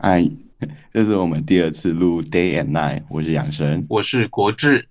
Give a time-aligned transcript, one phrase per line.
[0.00, 0.30] 哎，
[0.94, 4.88] 这是我们第二次录 Day and Night，我是养生，我是国志。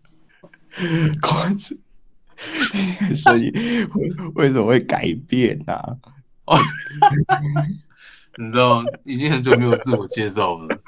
[1.20, 1.80] 国志，
[3.16, 5.74] 声音为为什么会改变呢？
[6.46, 6.60] 哦，
[8.38, 10.80] 你知道，已经很久没有自我介绍了，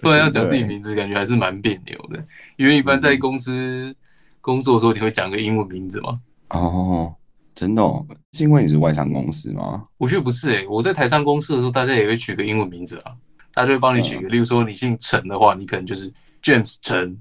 [0.00, 2.24] 突然要讲自己名字，感觉还是蛮别扭的。
[2.56, 3.94] 因为一般在公司
[4.40, 6.20] 工作的时候，你会讲个英文名字吗？
[6.50, 7.16] 哦，
[7.56, 7.82] 真的？
[7.82, 8.06] 哦？
[8.34, 9.86] 是因为你是外商公司吗？
[9.96, 13.16] 我觉得不是诶，我在台商公司的时候，大家也会取个英文名字啊。
[13.54, 16.12] 大家会帮你取个，例如说你姓陈的话，你可能就是
[16.42, 17.16] James 陈；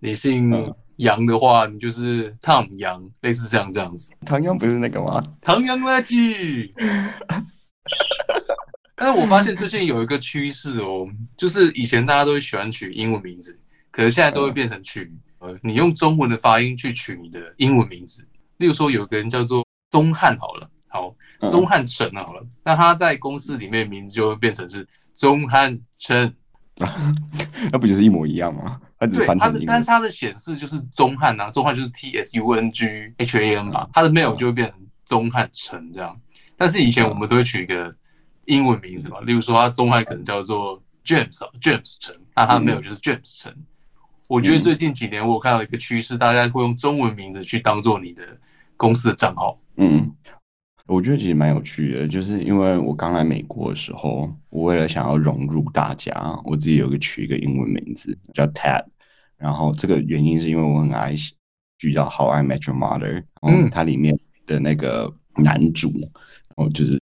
[0.00, 4.12] 你姓杨的话，你就是 Tom 杨，类似这样这样子。
[4.26, 5.22] 唐杨不是那个吗？
[5.40, 6.72] 唐杨垃圾。
[8.96, 11.06] 但是我发现最近有一个趋势哦，
[11.36, 13.56] 就是以前大家都会喜欢取英文名字，
[13.92, 15.08] 可是现在都会变成取
[15.38, 18.26] 呃，你用中文的发音去取你的英文名字。
[18.56, 20.70] 例如说有个人叫做钟汉，好了。
[20.90, 21.14] 好，
[21.50, 26.34] 钟汉成好了，那他在公司里面名字就会变成是钟汉成，
[27.70, 28.80] 那不就是一模一样吗？
[29.00, 32.86] 对，他的但是他的显示就是钟汉啊，钟汉就是 T S U N G
[33.18, 36.18] H A N 嘛，他的 mail 就会变成钟汉成这样。
[36.56, 37.94] 但是以前我们都会取一个
[38.46, 43.54] 英文名字嘛，例如说他钟汉可能叫做 James James 成，那他的 mail 就是 James 成。
[44.26, 48.22] 我觉得最近几年我看到一个趋势，大家会用中文名字去当做你的
[48.74, 50.14] 公司的账号，嗯。
[50.86, 56.14] 我觉得其实蛮有趣的，就是因为我刚来美国的时候，我为了想要融入大家，
[56.46, 58.86] 我自己有个取一个英文名字叫 Ted，
[59.36, 61.14] 然后这个原因是因为我很爱
[61.76, 66.98] 剧叫《How I Met Your Mother》，然后它里面的那个男主，然后就是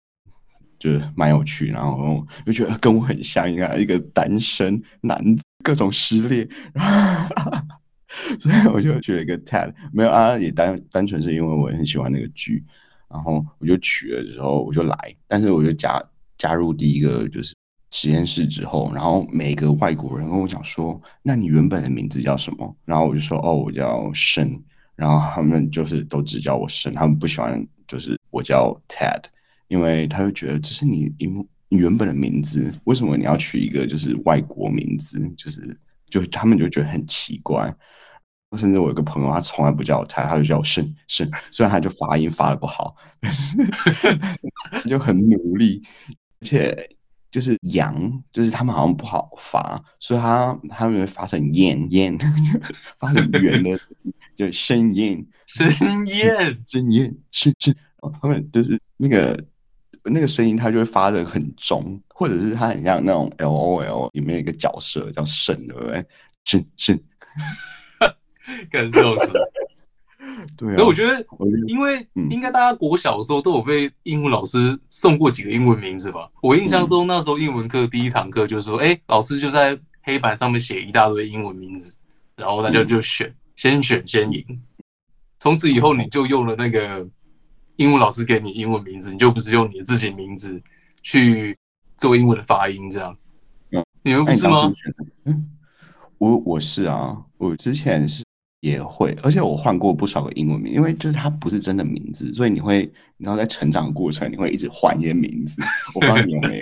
[0.81, 5.25] 就是蛮有趣，然后就觉得跟我很像，一个一个单身男，
[5.63, 6.49] 各种失恋，
[8.39, 12.65] 所以我就取了一个 Ted，没有啊，也单单纯是因为我很喜欢那个剧。
[13.09, 14.97] 然后我就取了之后我就来，
[15.29, 16.03] 但是我就加
[16.37, 17.55] 加入第一个就是
[17.93, 22.77] 实验室之后，然后每个外国人跟我讲说，那你原本的名字叫什么？
[22.84, 24.61] 然后我就说哦，我叫申，
[24.97, 29.23] 然后他们就是都只叫我申，他们不喜欢就是我叫 Ted，
[29.69, 35.21] 因为他就觉得这是你因你原本的名字，为什么你要取一个就是外国名字？
[35.37, 35.75] 就是
[36.09, 37.75] 就他们就觉得很奇怪。
[38.56, 41.28] 甚至我有个朋友，他从来不叫我泰，他就叫我盛盛。
[41.50, 43.59] 虽然他就发音发的不好，但是
[44.89, 45.83] 就很努力。
[46.41, 46.89] 而且
[47.31, 47.94] 就是杨，
[48.31, 52.17] 就是他们好像不好发，所以他他们发成燕燕，
[52.99, 53.78] 发成圆的，
[54.34, 57.77] 就声燕声燕声燕是是，
[58.23, 59.38] 他们就是那个
[60.11, 66.05] 那个声音，它就会发的很中，或者是它很像那种 L O L 里面一个角色叫盛，对不对？
[66.44, 66.99] 盛盛。
[68.71, 69.33] 感受是，
[70.56, 70.75] 对。
[70.77, 71.27] 那我觉得，
[71.67, 76.31] 因为应该大家国小的时候都有被英文老师送过几个英文名字吧。
[76.41, 81.94] 我印象中那时候英文课第一堂课就是说，哎，老师就在黑板上面写一大堆英文名字，
[82.37, 84.44] 然后大家就选，先选先赢。
[85.38, 87.06] 从此以后你就用了那个
[87.76, 90.60] 英文老师给你英文名字，你就不是用你的自己名字
[91.03, 91.56] 去
[91.97, 93.16] 做英文的发音这样。
[94.03, 94.70] 你们不是吗？
[96.19, 98.25] 我我是啊，我之前是
[98.60, 105.60] 也会，而且我换过不少个英文名，因为就是它不是真的名字，所以你会，你知道在成长过程你会一直换一些名字。
[105.94, 106.58] 我不知道你有没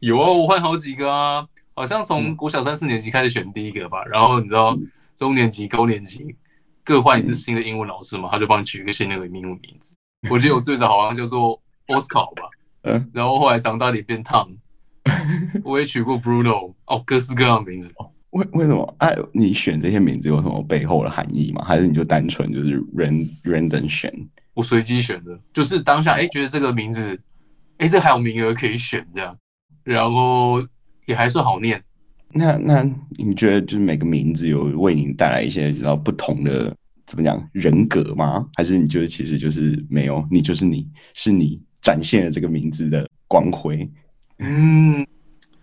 [0.00, 0.16] 有？
[0.16, 4.76] 有啊，我换好几个啊，好像从国小三四年级开始选第一个吧，然后你知道
[5.14, 6.34] 中年级、高年级
[6.82, 9.94] 各换一次新的英文老师嘛，他就帮你取一个新的英文名字。
[10.30, 12.48] 我记得我最早好像叫做 Oscar 吧，
[12.82, 14.56] 嗯，然后后来长大点变 Tom，
[15.64, 17.92] 我也取过 Bruno，哦，各式各样的名字。
[18.30, 18.94] 为为什么？
[18.98, 21.64] 哎，你选这些名字有什么背后的含义吗？
[21.64, 24.12] 还是你就单纯就是 random 选？
[24.52, 27.18] 我随机选的，就是当下哎觉得这个名字，
[27.78, 29.36] 哎这还有名额可以选这样，
[29.84, 30.62] 然后
[31.06, 31.82] 也还算好念。
[32.32, 32.82] 那那
[33.16, 36.74] 你觉得就是每个名字有为你带来一些知道不同的
[37.06, 38.48] 怎么讲人格吗？
[38.56, 43.90] 还是你觉得其实就是没有，你就是你是你展现了这个名字的光辉？
[44.38, 45.06] 嗯。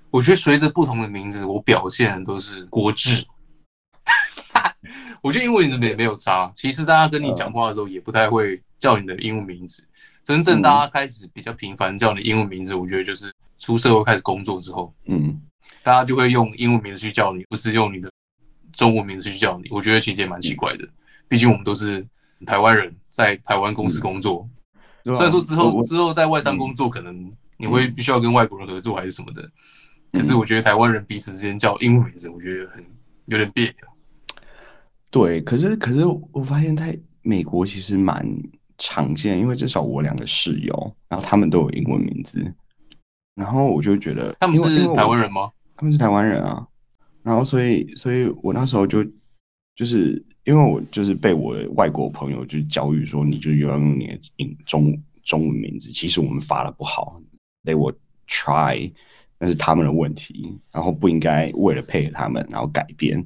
[0.10, 3.26] 我觉得随着不同的名字，我表现的都是国志。
[5.24, 6.52] 我觉得英文名字也没有差。
[6.54, 9.84] 其实大家跟你讲话的时候，也不太会叫你的英文名字。
[10.24, 15.42] 真正大家开始比较频繁叫你英文名字，我觉得就是出社会开始工作之后，嗯，
[15.84, 18.08] 大家就会用英文名字去叫你，不是用你的
[18.72, 19.68] 中文名字去叫你。
[19.72, 20.88] 我觉得其实也蛮奇怪的。
[21.34, 22.06] 毕竟我们都是
[22.46, 24.48] 台湾人，在台湾公司工作。
[25.04, 29.42] 虽然说之后之后在外商工作，可能你会必须要跟外国人合作还是什么的。
[30.12, 32.86] 可是我觉得台湾人彼此之间叫英文名字，我觉得很
[33.26, 33.74] 有点别扭。
[35.10, 38.24] 对，可是可是我发现在美国其实蛮
[38.78, 42.54] 常见，因为至少我两个室友，然后他们都有英文名字。
[43.34, 45.50] 然后我就觉得他们是台湾人吗？
[45.76, 46.68] 他们是台湾人啊，
[47.24, 49.04] 然后所以所以我那时候就
[49.76, 57.22] 就是因为我就是被我的外国朋友就教育说，你就要用你的英中中文名字，其实我们发的不好
[57.64, 57.96] ，they will
[58.28, 58.92] try，
[59.40, 63.26] 那是他们的问题，然后不应该为了配合他们然后改变。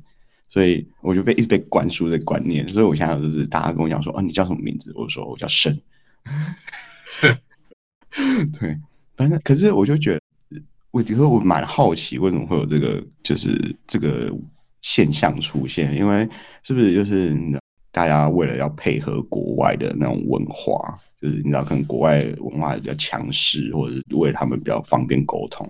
[0.49, 4.93] 所以我就被一直被灌输这个观念，所以我现在就是大家跟我讲说，啊，你叫什么名字？
[4.95, 5.77] 我说我叫盛。
[8.59, 8.79] 对，
[9.17, 10.21] 反正可是我就觉得，
[10.91, 14.31] 我觉得我蛮好奇，为什么会有这个就是这个
[14.87, 15.93] 现象出现？
[15.95, 16.27] 因为
[16.63, 17.35] 是不是就是
[17.91, 25.67] 大家为了要配合国外的那种文化，就是你知道可能国外文化比较强势，或者是为他们比较方便沟通，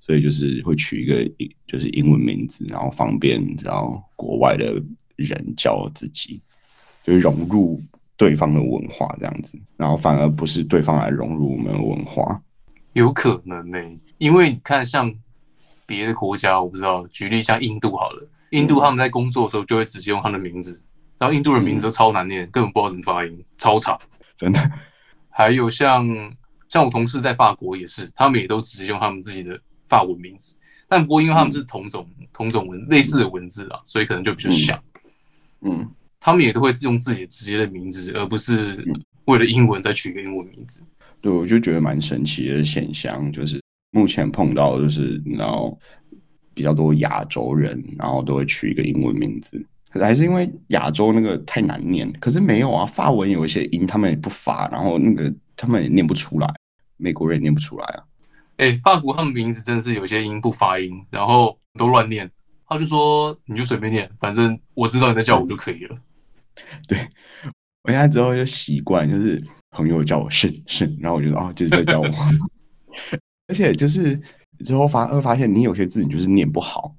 [0.00, 4.74] 所以就是会取一个就是英文名字，然后方便你知道国外的
[5.16, 6.42] 人叫自己，
[7.04, 7.80] 就是融入。
[8.14, 12.40] 对方的文化这样子，然后反而不是对方来融入我们的文化，
[12.92, 13.78] 有可能呢、
[14.18, 15.12] 因为你看像
[15.88, 20.82] 别的国家，我不知道，举例像印度好了，印度他们在工作的时候就会直接用他的名字，
[21.18, 24.00] 然后印度人名字都超难念，根本不知道怎么发音，超长。
[24.36, 24.58] 真的。
[25.28, 26.06] 还有像
[26.68, 30.56] 像我同事在法国也是，他们也都直接用他们自己的法文名字，
[30.88, 34.82] 但不过因为他们是同种同种文类似的文字啊，所以可能就比较像。
[35.62, 35.90] 嗯。
[36.24, 38.86] 他们也都会用自己直接的名字，而不是
[39.24, 40.80] 为了英文再取个英文名字。
[41.20, 43.60] 对，我就觉得蛮神奇的现象，就是
[43.90, 45.76] 目前碰到就是然后
[46.54, 52.10] 比较多亚洲人，然后都会取一个英文名字，可是还是因为亚洲那个太难念。
[52.20, 56.54] 可是没有啊，法文有一些音他们也不发，然后那个他们也念不出来，
[56.96, 58.04] 美国人也念不出来啊。
[58.58, 62.30] 哎，法国他们名字真的是有些音不发音，然后都乱念。
[62.68, 65.98] 他就说你就随便念，反正我知道你在叫我就可以了。
[66.88, 66.98] 对，
[67.82, 72.08] 我现在之后就习惯，就是朋友叫我盛盛，然后我觉得哦，就是在叫我。
[73.48, 74.18] 而且就是
[74.62, 76.94] 之后发会发现，你有些字你就是念不好，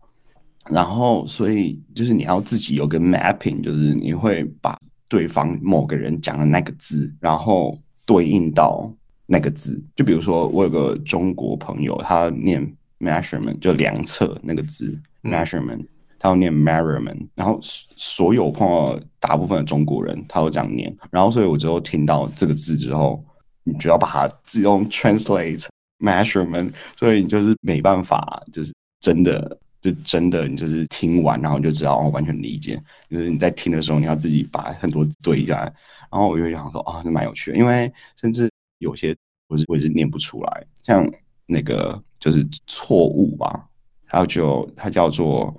[0.70, 4.78] 然后所以就是你要自己有个 mapping，就是你会把
[5.08, 8.92] 对方某个人讲的那个字，然后对应到
[9.26, 9.82] 那个字。
[9.96, 15.86] 就比如说，我有个中国朋友，他念 measurement 就量测那个字 measurement。
[16.20, 20.96] 他要念 measurement，然后所有碰到大部分的中国人，他都这样念。
[21.12, 23.22] 然后，所以我之后听到这个字之后，
[23.66, 25.66] 你就要把它自动 translate
[26.04, 32.80] measurement，所以你就是没办法，就是真的，就真的，你就是听完，然后你就知道哦，完全理解。
[33.10, 35.64] 就是你在听的时候，你要自己把很多对下来。
[36.12, 39.16] 然后我就想说，啊，这蛮有趣的，因为甚至有些
[39.48, 41.10] 我是我是念不出来，像
[41.48, 43.68] 那个就是错误吧，
[44.08, 45.58] 它就它叫做。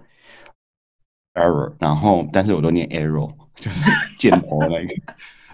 [1.35, 3.91] error，然后但是我都念 error，就是
[4.21, 4.95] 箭头那个。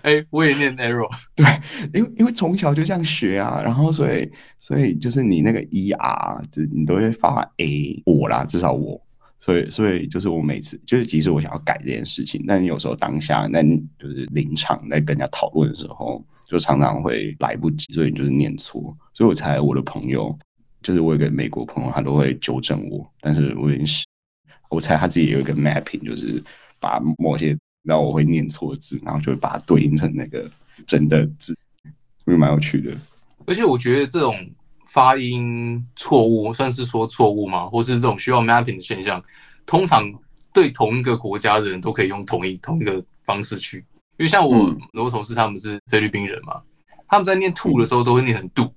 [0.03, 1.09] 哎，我也念 arrow。
[1.37, 1.45] 对，
[1.93, 9.01] 因为因为从小就这样学啊，然后所以所以就是你那个 er，就你都会发 a 我啦，至少我。
[9.39, 13.63] 所以所以就是我每次就是即使我想要改这件事情，但有时候当下那
[13.99, 18.95] 就是临场在跟人家讨论的时候，就常常会来不及，所以就是念错。
[19.15, 20.37] 所以我才我的朋友，
[20.83, 24.05] 就是我有个美国朋友，他都会纠正我，但是我已经是。
[24.69, 26.41] 我猜他自己有一个 mapping，就是
[26.81, 30.49] 把某些让我会念错字，然后就会把它对应成那个
[30.87, 31.57] 真的字，
[32.27, 32.97] 就蛮有趣的。
[33.47, 34.35] 而且我觉得这种
[34.87, 37.67] 发音错误，算是说错误吗？
[37.67, 39.23] 或是这种需要 mapping 的现象，
[39.65, 40.05] 通常
[40.53, 43.79] 对同一个国家的人都可以用同一同一个方式去。
[44.19, 46.61] 因为像我很多同事他们是菲律宾人嘛，
[47.09, 48.71] 他们在念吐的时候都会念成度，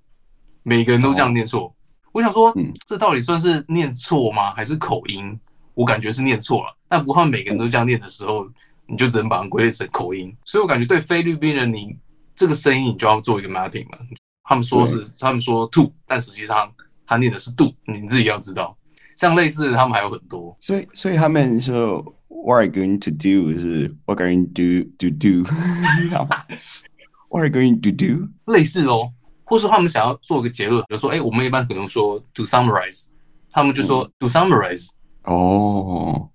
[0.63, 1.75] 每个人都这样念错。
[2.13, 2.53] 我想说，
[2.88, 4.51] 这到底算是念错吗？
[4.51, 5.38] 还是口音？
[5.74, 8.48] 我感觉是念错了，但不过每个人都这样念的时候，
[8.87, 10.35] 你就只能把它归类成口音。
[10.45, 11.95] 所以我感觉对菲律宾人，你
[12.35, 13.97] 这个声音你就要做一个 mapping 嘛。
[14.43, 16.69] 他们说是他们说 to，但实际上
[17.05, 18.77] 他念的是 do，你自己要知道。
[19.15, 20.57] 像类似的，他们还有很多。
[20.59, 27.53] 所以所以他们说 what are you going to do 是 what are you do do do，what are you
[27.53, 29.13] going to do 类似哦，
[29.45, 33.05] 或是他们想要做一个结论，比如说哎，我们一般可能说 to summarize，
[33.51, 34.89] 他们就说 to summarize。
[35.23, 36.29] 哦，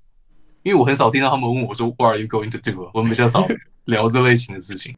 [0.62, 3.46] 因为我很少听到他们问我说 “What are you going to do？” 我们比较少
[3.84, 4.94] 聊这类型的事情。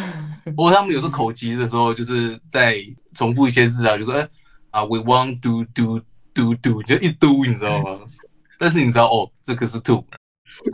[0.44, 2.76] 不过他们有时候口急的时候，就是在
[3.12, 4.28] 重复一些字啊，就说“哎
[4.70, 6.00] 啊，we want do do
[6.34, 7.98] do do”，就一 do，，你知道吗？
[8.58, 10.04] 但是你知道哦，这个是 to，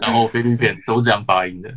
[0.01, 1.73] 然后菲律宾都这样发音的。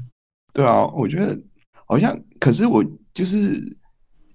[0.53, 1.39] 对啊，我觉得
[1.85, 3.77] 好像，可是我就是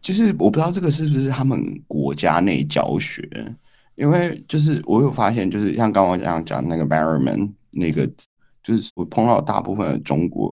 [0.00, 3.28] 就是我不知道这个是不是他们国家内教学。
[3.96, 8.06] 因为就是我有发现，就是像刚刚这样讲那个 Barryman 那个，
[8.62, 10.52] 就是我碰到大部分的中国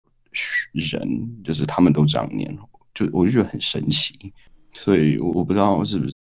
[0.73, 2.57] 人，就是他们都这样念，
[2.93, 4.33] 就我就觉得很神奇。
[4.73, 6.13] 所以，我我不知道是不是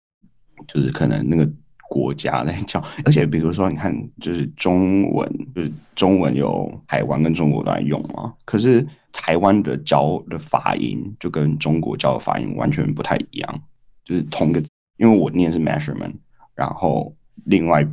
[0.69, 1.51] 就是可能那个
[1.89, 13.63] 国家在教，而且比如说你看，就是中文，就是中文有台湾跟中国都在用嘛，可是台湾的教的发音就跟中国教的发音完全不太一样，
[14.05, 14.63] 就是同个，
[14.97, 16.15] 因为我念是 measurement，
[16.55, 17.85] 然后另外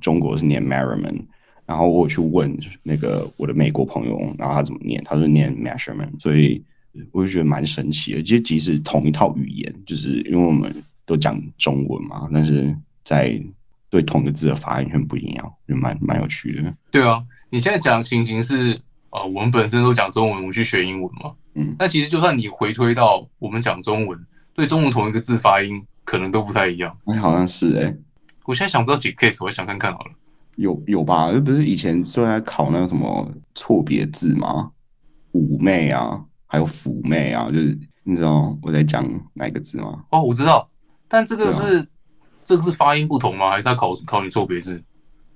[0.00, 1.26] 中国是念 measurement。
[1.72, 5.02] 然后我去问那个我的美国朋友，然后他怎么念？
[5.04, 6.62] 他说念 measurement，所以
[7.12, 8.22] 我就觉得蛮神奇的。
[8.22, 10.70] 其实即使同一套语言，就是因为我们
[11.06, 13.42] 都讲中文嘛，但是在
[13.88, 16.74] 对同一个字的发音全不一样，就蛮蛮有趣的。
[16.90, 21.32] 对啊，你现在讲的情形是，呃，我们本身都讲中文，我们去学英文嘛。
[21.54, 21.74] 嗯。
[21.78, 26.94] 那其实就算你回推到我们讲中文，对中文同一个字发音可能都不太一样。
[27.06, 27.96] 哎，好像是哎。
[28.44, 30.10] 我现在想不到几个 case，我想看看好了。
[30.56, 31.30] 有有吧？
[31.40, 34.70] 不是以前就在考那个什么错别字吗？
[35.32, 39.04] 妩媚啊，还有妩媚啊，就是你知道我在讲
[39.34, 40.04] 哪个字吗？
[40.10, 40.68] 哦，我知道，
[41.08, 41.86] 但这个是
[42.44, 43.50] 这个是发音不同吗？
[43.50, 44.82] 还是他考考你错别字？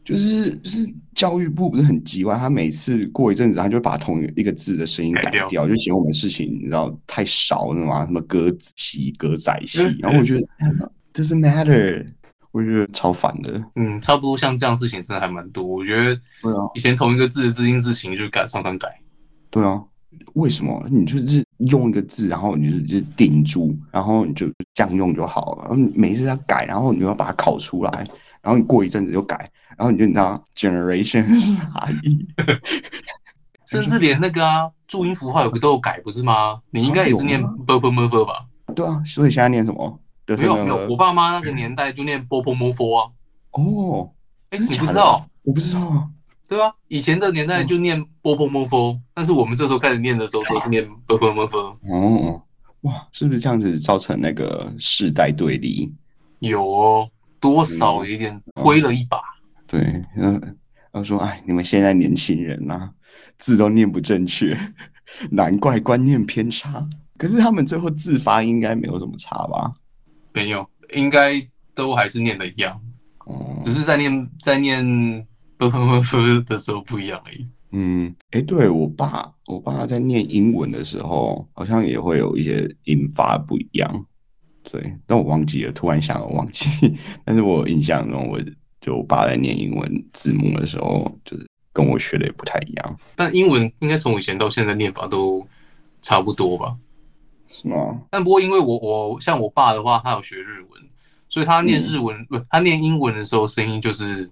[0.04, 8.06] 就是是教育部不是很急歪，他每次过一阵子，他就把同一个字的声音改掉，就嫌我们事情你知道太少了嘛？
[8.06, 10.46] 什么歌喜歌仔戏，然后我觉得
[11.12, 12.06] doesn't matter。
[12.56, 15.62] 我觉得超烦的，嗯，差不多像这样事情真的还蛮多。
[15.62, 18.88] 我觉得，对啊，以前同一个字的字音字形就改，常常改。
[19.50, 19.78] 对啊，
[20.32, 20.82] 为什么？
[20.90, 25.76] 你就是用一个字，然后你就就顶住，然后你就这样用就好了。
[25.94, 27.90] 每一次要改，然后你就要把它考出来，
[28.40, 29.36] 然后你过一阵子就改，
[29.76, 32.26] 然后你就你知道 generation 是哪一？
[33.66, 36.58] 甚至连那个啊注音符号有个都有改，不是吗？
[36.70, 38.46] 你应该也是念 b p m f 吧？
[38.74, 40.00] 对啊，所以现在念什么？
[40.28, 43.10] 没有没有，我爸妈那个年代就念波波摩佛啊。
[43.52, 44.10] 哦，
[44.50, 45.26] 哎，你不知道？
[45.42, 46.08] 我不知道啊。
[46.48, 51.58] 对啊，以前的年代就念波波摩佛，但是我们这时候开始念的时候都是念波波摩佛。
[51.90, 52.42] 哦，
[52.82, 55.92] 哇，是不是这样子造成那个世代对立？
[56.38, 59.18] 有哦，多少有点挥了一把。
[59.66, 60.56] 对，嗯，
[60.92, 62.90] 他说：“哎，你们现在年轻人呐，
[63.38, 64.56] 字都念不正确，
[65.32, 66.86] 难怪观念偏差。
[67.18, 69.72] 可是他们最后字发应该没有什么差吧？”
[70.36, 71.34] 没有，应该
[71.74, 72.78] 都还是念的一样，
[73.24, 74.84] 哦只是在念在念
[75.56, 77.46] 不不不不的时候不一样而已。
[77.72, 84.06] 嗯，哎，对我爸，我爸在念英文的时候，好像也会有一些音发不一样。
[84.70, 86.68] 对，但我忘记了，突然想忘记。
[87.24, 88.38] 但是我印象中，我
[88.80, 92.96] 就我爸在念英文字幕的时候，就是跟我学的也不太一样。
[93.16, 95.46] 但英文应该从以前到现在念法都
[96.00, 96.76] 差不多吧？
[97.46, 98.02] 是吗？
[98.10, 100.82] 但不过因为我我像我爸的话，他有学日文，
[101.28, 104.28] 所以他念日文不，他念英文的时候声音就是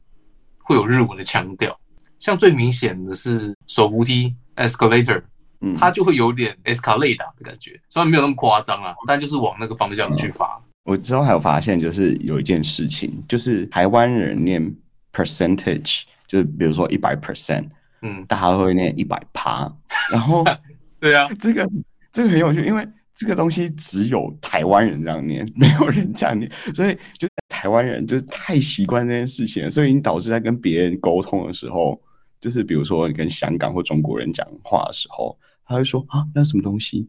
[0.58, 1.78] 会有日文的腔调。
[2.18, 5.22] 像最明显的是手扶梯 escalator，
[5.60, 10.58] 嗯，它就会有点 escalator 的感觉，虽然没有那么夸张啊，但就是往那个方向去发。
[10.84, 14.74] 我之后还有发现，就是有一件事情，就是台湾人念
[15.12, 17.68] percentage，就是比如说一百 percent，
[18.00, 19.70] 嗯，大家都会念一百趴，
[20.10, 20.42] 然后
[20.98, 21.68] 对啊，这个
[22.10, 22.88] 这个很有趣，因为。
[23.14, 32.00] 这个东西只有台湾人这样念，没有人这样念，所以就台湾人就太习惯这件事情，所以你导致在跟别人沟通的时候，
[32.40, 37.08] 就是比如说你跟香港或中国人讲话的时候，他会说啊，那什么东西，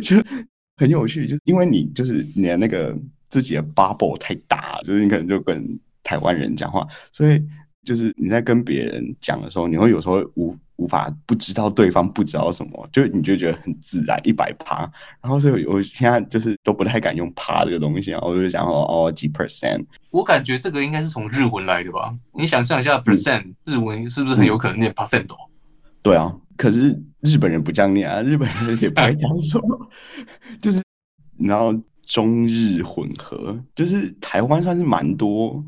[0.00, 0.16] 就
[0.78, 2.96] 很有趣，就因为你就是你的那个
[3.28, 7.44] 自己的 bubble 太大，就是你可能就跟台湾人讲话，所以
[7.84, 10.56] 就是你在跟别人讲的时候，你会有时候无。
[10.76, 14.90] 无法不知道对方不知道什么，就你就觉得很自然一百趴，
[15.22, 22.12] 然后所以我现在就是都不太敢用趴这个东西啊，我就想哦哦几 percent，我感觉这个应该是从日文来的吧？
[22.32, 25.26] 你想象一下 percent 日文是不是很有可能念 percent？
[26.02, 29.88] 对啊，可是日本人不这样念啊，日本人也不会讲什么，
[30.60, 30.82] 就是
[31.38, 31.72] 然后
[32.04, 35.64] 中日混合，就是台湾算是蛮多。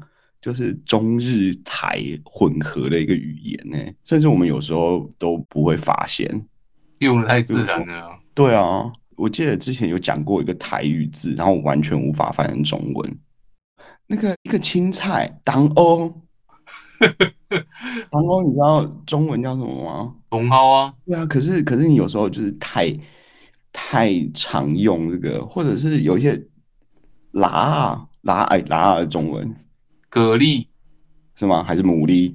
[0.47, 6.47] 就是中日台混合的一个语言呢，甚至我们有时候都不会发现，
[7.01, 8.17] 用的太自然了。
[8.33, 13.19] 对啊，我记得之前有讲过一个台语字，然后完全无法翻成中文。
[14.07, 16.15] 那个一个青菜当欧，
[18.09, 20.15] 当欧， 你知道中文叫什么吗？
[20.31, 20.95] 茼蒿啊。
[21.05, 22.97] 对啊，可是可是你有时候就是太
[23.73, 26.41] 太常用这个，或者是有一些
[27.33, 29.53] 拉拉哎拉的中文。
[30.17, 30.67] 蛤蜊
[31.35, 31.63] 是吗？
[31.63, 32.35] 还是牡蛎？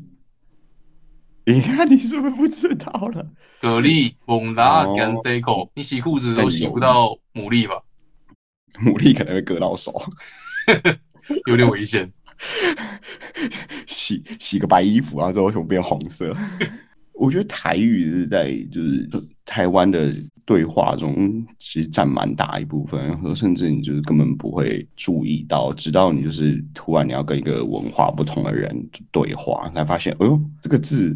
[1.47, 3.27] 你看你是不是不知道了？
[3.59, 7.81] 蛤蜊、猛拉、干 C 口，你洗裤子都洗不到牡蛎吧？
[8.85, 9.91] 牡蛎可能会割到手，
[11.49, 12.13] 有点危险。
[13.87, 16.37] 洗洗个白衣服，然后之后就变红色。
[17.13, 19.09] 我觉得台语是在就是
[19.51, 20.09] 台湾的
[20.45, 28.73] 对话中其实占蛮大一部分，和甚至你就是根本不会注意到，直到你就是突然你要跟一个文化不同的人
[29.11, 31.13] 对话，才发现，哎呦，这个字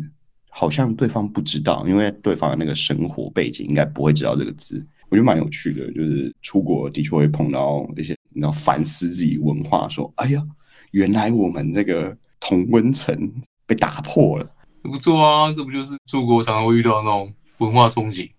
[0.50, 4.86] 好像对方不知道，因为对方的那个生活背景应该不会知道这个字。
[5.08, 10.44] 我觉得蛮有趣的，就是出国的确会碰到一些，你知道反思自己文化，说，哎呀，
[10.92, 13.18] 原来我们这个同温层
[13.66, 14.46] 被打破了。
[14.84, 18.32] 不错啊，这不就是出国常常会遇到那种文化冲击？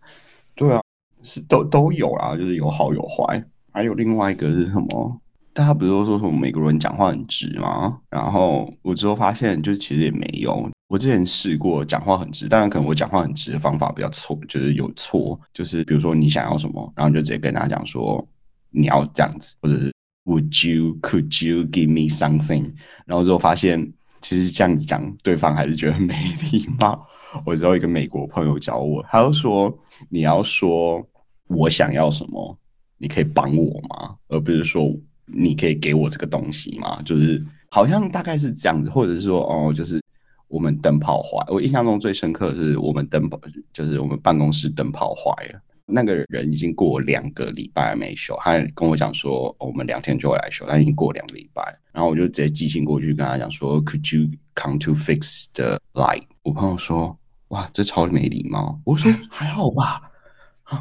[0.54, 0.80] 对啊，
[1.22, 3.42] 是都都有啊，就是有好有坏。
[3.72, 5.20] 还有另外一个是什么？
[5.52, 7.98] 大家不是都说什么美国人讲话很直吗？
[8.10, 10.70] 然后我之后发现，就是其实也没有。
[10.88, 15.38] 我之前试过讲话很直，当然可能我讲话很直的方法比较错，就是有错。
[15.52, 18.26] 就是比如说你想要什么，然后就直接跟他讲说
[18.70, 19.92] 你要这样子，或者是
[20.24, 22.72] Would you, could you give me something？
[23.06, 23.92] 然后之后发现。
[24.22, 26.12] 其实这样子讲，对方还是觉得没
[26.50, 27.06] 礼貌。
[27.44, 29.76] 我只有一个美国朋友教我，他就说
[30.08, 31.06] ：“你要说
[31.48, 32.56] 我想要什么，
[32.98, 34.16] 你可以帮我吗？
[34.28, 34.90] 而不是说
[35.26, 40.00] 你可以给我这个东西吗？”就是好像大概是这样子，或者是说哦，就是
[40.48, 41.44] 我们灯泡坏。
[41.48, 43.38] 我印象中最深刻的是我们灯泡，
[43.72, 45.60] 就是我们办公室灯泡坏了。
[45.88, 50.66] 那个人已经过两个礼拜没修，他跟我讲说，我们两天就会来修。
[50.66, 51.62] 他已经过两个礼拜，
[51.92, 56.24] 然后我就直接寄信过去跟他讲说，Could you come to fix the light？
[56.42, 57.16] 我朋友说，
[57.48, 58.80] 哇，这超没礼貌。
[58.84, 60.10] 我说还好吧，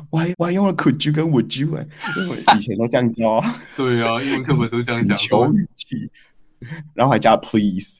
[0.09, 1.67] 我还我还用了 Could you 跟 Would you？
[1.69, 3.43] 因为以前都这样教。
[3.75, 5.17] 对啊，英文课本都这样讲。
[5.17, 6.09] 求语气，
[6.93, 7.99] 然后还加 Please。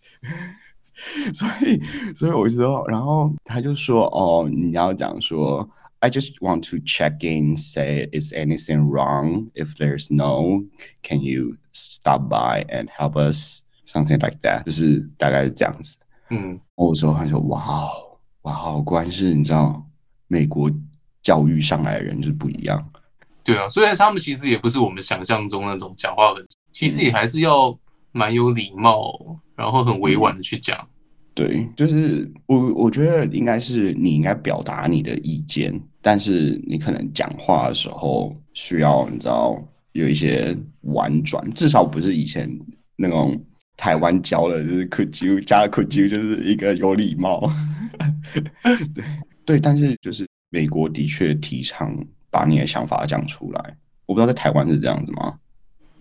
[1.34, 1.82] 所以，
[2.14, 5.70] 所以我就说，然后他就说，哦，你要讲说。
[6.02, 9.50] I just want to check in, say, is anything wrong?
[9.56, 10.66] If there's no,
[11.02, 13.64] can you stop by and help us?
[13.88, 15.98] Something like that，就是大概是这样子。
[16.30, 17.90] 嗯，我说他说哇哦，
[18.46, 19.84] 哇好，果然是你知道，
[20.28, 20.72] 美国
[21.24, 22.92] 教育上来的人就是不一样。
[23.44, 27.76] 对啊，虽然他们其实也不是我们想象中那种讲话很，其实也还是要
[28.12, 29.14] 蛮有礼貌，
[29.56, 30.88] 然后很委婉的去讲。
[31.34, 39.60] 对，就是我我觉得应该是你应该表达你的意见，但是你可能讲话的时候需要你知道
[39.94, 42.48] 有一些婉转，至少不是以前
[42.96, 43.44] 那种
[43.78, 47.52] 台湾教的，就是 could you 加 could you 就是一个有礼貌。
[48.34, 49.04] 对
[49.46, 51.96] 对，但是就是美国的确提倡
[52.30, 55.38] 把你的想法讲出来，我不知道在台湾是这样子吗？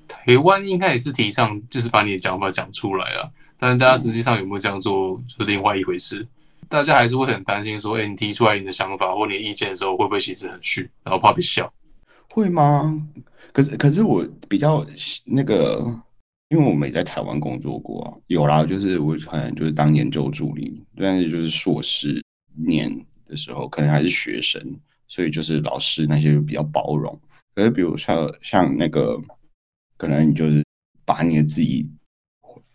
[0.06, 3.28] 台湾应该也是提倡，就是把你的想法讲出来啊。
[3.58, 6.26] 但是大家实际上有没有这样做是另外一回事。
[6.68, 11.70] 大家还是会很担心说，哎，你提出来你的想法或你的意见的时候，会不会其实很虚，然后怕被笑？
[12.30, 13.06] 会吗？
[13.52, 14.84] 可是可是我比较
[15.26, 15.84] 那个，
[16.48, 22.22] 因为我没在台湾工作过，有啦，就是我可能就是当研究助理，但是就是硕士
[22.66, 22.90] 念
[23.26, 24.60] 的时候，可能还是学生，
[25.06, 27.20] 所以就是老师那些比较包容。
[27.54, 29.20] 可是比如像像那个。
[29.96, 30.62] 可能你就是
[31.04, 31.88] 把你的自己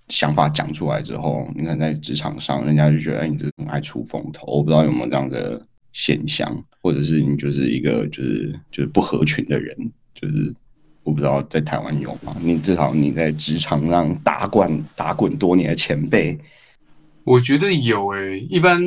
[0.07, 4.47] 想法讲出来之后，你可能在职场上，人家就觉得哎，你是很爱出风头。
[4.47, 9.75] 我不知道有没有这样的现象，或者是你就是一个就是就是不合群的人，
[10.13, 10.51] 就是
[11.09, 12.35] 我不知道在台湾有吗？
[12.39, 16.37] 你至少你在职场上打滚打滚多年的前辈，
[17.23, 18.37] 我觉得有诶。
[18.41, 18.79] 一般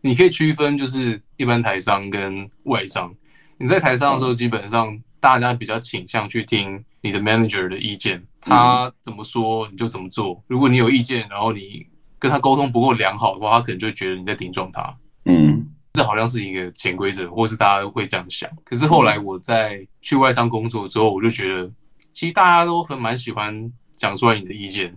[0.00, 3.14] 你可以区分，就是一般台商跟外商。
[3.58, 6.84] 你在台上的时候，基本上大家比较倾向去听。
[7.02, 10.42] 你的 manager 的意见，他怎么说你就怎么做。
[10.48, 11.86] 如果你有意见，然后你
[12.18, 14.98] 跟他沟通不够良好的话，他可能就觉得你在顶撞他。
[15.24, 18.50] 嗯，这好像是一个潜规则，或是大家会这样想。
[18.64, 21.70] 可是后来我在去外商工作之后，我就觉得，
[22.12, 24.94] 其实大家都很蛮喜欢讲出来你的意见。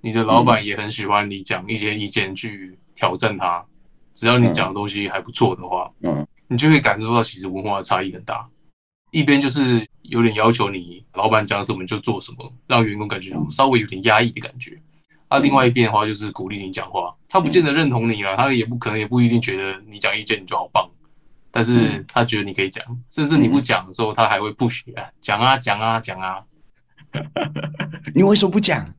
[0.00, 3.64] 你的老板也很喜欢你讲一些意见去挑战他。
[4.14, 8.48] 只要你讲的东西还不错的话，嗯，你就会感受到其实文化的差异很大。
[9.10, 14.80] 一边就是有点要求你，老板讲什么就做什么，让员工感觉稍微有点压抑的感觉。
[15.28, 20.88] 啊，另外一边的话就是鼓励你讲话，他不见得认同你了，他也不可能也不一定觉得你讲意见你就好棒，
[21.50, 26.42] 但是他觉得你可以讲，甚至你不讲的时候，他还会不许啊，讲啊讲啊讲啊。
[28.14, 28.94] 你为什么不讲？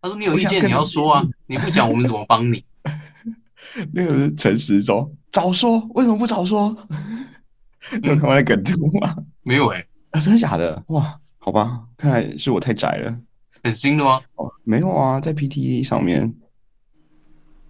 [0.00, 2.64] 他说你有意见你要说啊，你不讲我们怎么帮你？
[3.92, 6.74] 那个是陈时中，早说，为什么不早说？
[8.02, 9.16] 有台湾的梗图吗？
[9.42, 10.82] 没有哎，啊，真的假的？
[10.88, 13.18] 哇，好吧，看来是我太宅了。
[13.62, 14.20] 很新的吗？
[14.36, 16.34] 哦，没有啊，在 PTE 上面。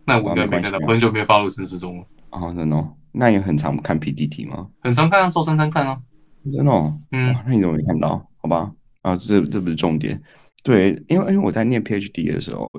[0.06, 2.04] 那我应该没看到，很久没发入深思中了。
[2.30, 2.88] 哦，真的？
[3.12, 4.68] 那也很常看 PPT 吗？
[4.82, 6.00] 很常看啊，周三三看啊。
[6.50, 6.72] 真的？
[7.12, 8.24] 嗯，那你怎么没看到？
[8.38, 8.72] 好吧，
[9.02, 10.20] 啊，这这不是重点。
[10.62, 12.70] 对，因为因为我在念 PhD 的时候，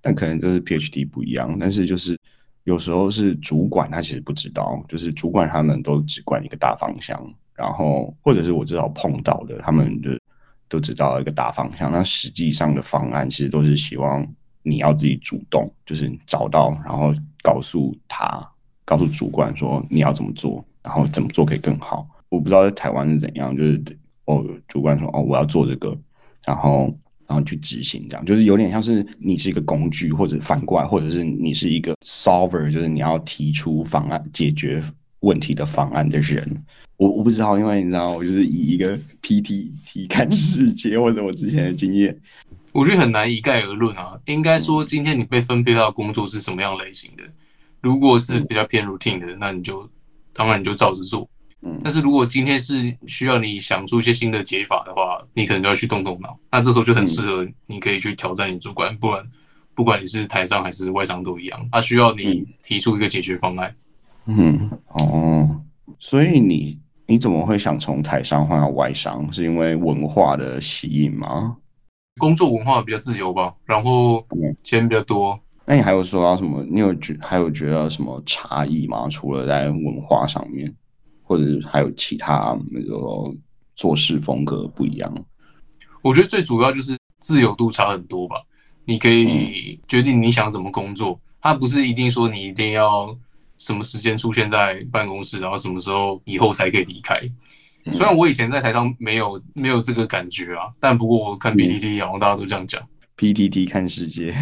[0.00, 2.18] 但可能就是 PhD 不一样，但是就是
[2.64, 7.20] 有时候是主管他其实不知道，就是主管他们都只管一个大方向，
[7.54, 10.10] 然后或者是我至少碰到的，他们就
[10.68, 14.26] 都知道一个大方向，那实际上的方案其实都是希望
[14.62, 18.46] 你要自己主动，就是找到，然后告诉他，
[18.84, 22.06] 告诉主管说你要怎么做，然后怎么做可以更好。
[22.28, 23.82] 我不知道在台湾是怎样，就是
[24.24, 25.96] 哦，主管说哦我要做这个，
[26.46, 26.96] 然后。
[27.28, 34.80] 然后去执行，这样就是有点像是你是一个工具，或者反过来，或者是你是一个 solver，就是你要提出方案解决
[35.20, 36.64] 问题的方案的人。
[36.96, 42.18] 我我不知道，因为你知道，我就是以一个 PTT 看世界，或者我之前的经验，
[42.72, 44.18] 我觉得很难一概而论啊。
[44.26, 47.22] 应该说，今天你被分配到工作是什么样类型的？
[47.82, 49.88] 如果是比较偏 routine 的，那你就
[50.32, 51.28] 当然你就照着做。
[51.62, 56.38] 嗯但是如果今天是需要你想出一些新的解法的话，你可能就要去动动脑。
[56.50, 59.26] 那这时候就很适合你可以去挑战你主管，不然
[59.74, 63.74] 不管你是台上还是外商都一样，他需要你提出一个解决方案。
[64.26, 65.62] 嗯，哦，
[65.98, 69.30] 所以你你怎么会想从台商换到外商？
[69.32, 71.56] 是因为文化的吸引吗？
[72.18, 74.24] 工作文化比较自由吧，然后
[74.62, 75.38] 钱比较多。
[75.64, 76.64] 那你还有说到什么？
[76.70, 79.08] 你有觉还有觉得什么差异吗？
[79.08, 80.74] 除了在文化上面？
[81.28, 82.96] 或者还有其他那个
[83.74, 85.12] 做事风格不一样，
[86.00, 88.36] 我觉得最主要就是自由度差很多吧。
[88.84, 93.12] 你可以决定你想怎么工作，它不是一定说你一定要
[93.58, 97.20] 什么时间出现在办公室，然后什么时候以后才可以离开。
[97.92, 102.82] 虽然我以前在台上没有没有这个感觉啊，但不过我看 PPT 好像大家都这样讲
[103.16, 104.34] ，PPT 看世界。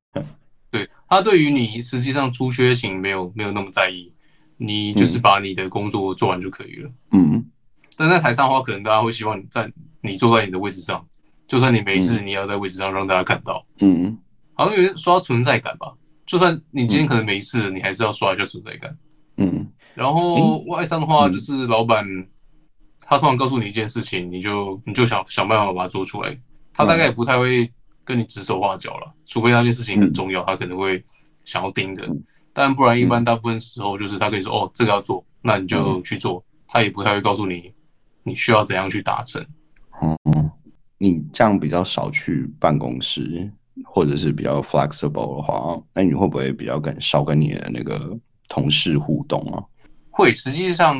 [0.70, 4.12] 对他对于你实际上出缺勤没有没有那么在意。
[4.58, 6.90] 你就是把你的工作做完就可以了。
[7.10, 7.44] 嗯，
[7.96, 9.68] 但在台上的话，可能大家会希望你在
[10.02, 11.04] 你坐在你的位置上，
[11.48, 13.66] 就算你没事，你也要在位置上让大家看到。
[13.80, 14.16] 嗯，
[14.54, 15.92] 好像有点刷存在感吧。
[16.32, 18.96] 就算你今天可能没事，你还是要刷一下存在感。
[19.36, 22.06] 嗯，然后外商的话，就是老板
[23.00, 26.34] 他突然告诉你一件事情，你就你就想想办法把它做出来。
[26.72, 27.70] 他大概也不太会
[28.02, 31.04] 跟你指手画脚了，除非那件事情很重要，他可能会
[31.44, 32.08] 想要盯着。
[32.54, 37.70] 但不然，一般大部分时候就是他跟你说：“哦，这个要做，那你就去做。”他也不太会告诉你
[38.22, 39.44] 你需要怎样去达成。
[40.00, 40.50] 嗯嗯，
[40.96, 43.52] 你这样比较少去办公室，
[43.84, 49.62] 或者是比较 flexible 的话，那你会不会比较跟少跟你的那个同事互动啊？
[50.10, 50.98] 会，实际上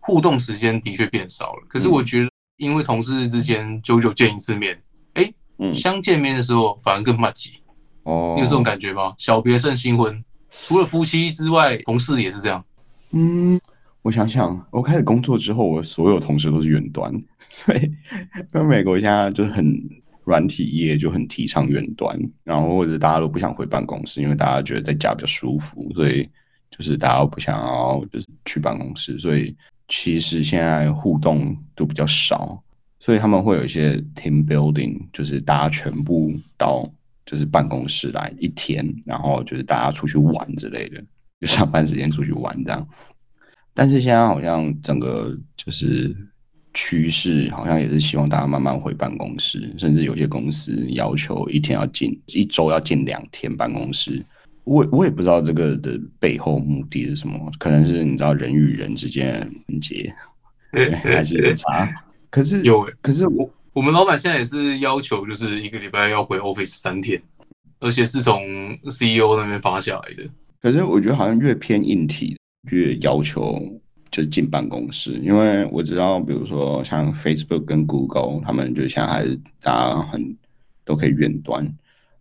[0.00, 1.66] 互动时间的确变少了。
[1.68, 4.80] 可是我觉得，因为同事之间久久见一次面，
[5.14, 5.32] 哎，
[5.74, 7.62] 相见面的时候反而更密集。
[8.04, 9.14] 哦，你有这种感觉吗？
[9.18, 10.24] 小别胜新婚。
[10.48, 12.64] 除了夫妻之外，同事也是这样。
[13.12, 13.60] 嗯，
[14.02, 17.90] 我想想，我开始工作之后，我所有同事都是远端，所以
[18.50, 19.64] 跟美国现在就很
[20.24, 26.28] 软体业就很提倡远端，然后或者大家都不想回办公室，因为大家觉得在家比较舒服，所以
[26.70, 29.54] 就是大家不想要就是去办公室，所以
[29.88, 32.62] 其实现在互动都比较少，
[32.98, 36.90] 所以他们会有一些 team building，就是大家全部到。
[37.24, 41.02] 就是办公室来一天，然后就是大家出去玩之类的，
[41.40, 42.86] 就上班时间出去玩这样。
[43.72, 46.14] 但是现在好像整个就是
[46.74, 54.24] 趋势，好像也是希望大家慢慢回办公室，甚至有些公司要求一天要进一周要进两天办公室。
[54.64, 60.14] 我我也不知道这个的背后目的是什么，可能是你知道人与人之间的连接，
[61.02, 61.88] 还是有差。
[62.30, 63.50] 可是有，可是我。
[63.74, 67.18] 我们老板现在也是要求，就是一个礼拜要回 office 三天，
[67.80, 68.38] 而且是从
[68.84, 70.28] CEO 那边发下来的。
[70.60, 72.36] 可是我觉得好像越偏硬体，
[72.70, 73.58] 越要求
[74.12, 80.36] 就是进办公室，因为我知道，比如说像 Facebook 跟 Google，他们就现在还是大家很
[80.84, 81.64] 都可以远端，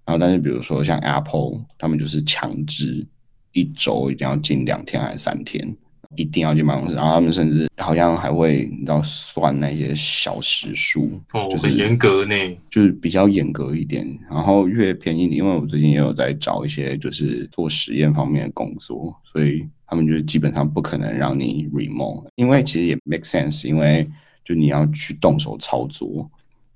[0.05, 3.05] 然后但是比如说像 Apple，他们就是强制
[3.51, 5.75] 一周一定要进两天还是三天。
[6.15, 12.35] 一定要进办公室，然后他们甚至好像还会你知道算那些小时数，哦，很严格呢，
[12.69, 14.07] 就是比较严格一点。
[14.29, 24.07] 然后越便宜，因为我最近也有在找一些就是做实验方面的工作，所以他们就基本上不可能让你 remote，因为其实也 make sense，因为
[24.43, 26.29] 就你要去动手操作。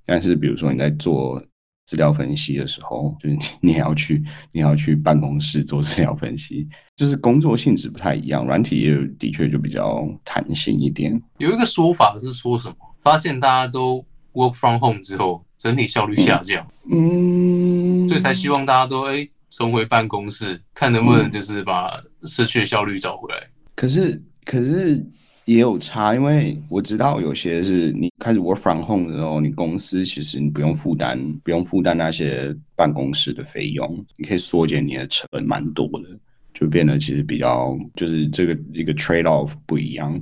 [0.04, 1.42] 但是比如说你在做。
[1.86, 4.22] 资料分析的时候，就是你 也要去，
[4.52, 8.44] 你要去办公室做资料分析，就是工作性质不太一样。
[8.44, 11.18] 软体也的确就比较弹性一点。
[11.38, 12.74] 有一个说法是说什么？
[13.00, 23.48] 发现大家都 work from home 之后，整体效率下降，嗯，所以才希望大家都哎重回办公室，看能不能就是把失去的效率找回来。
[23.76, 25.06] 可是，可是。
[25.46, 36.18] 也有差，因为我知道有些是你开始 work from home 的时候，你公司其实你不用负担，不用负担那些办公室的费用，你可以缩减你的成本蛮多的。
[36.52, 40.20] 就变得其实比较就是这个一个 trade off 不一样。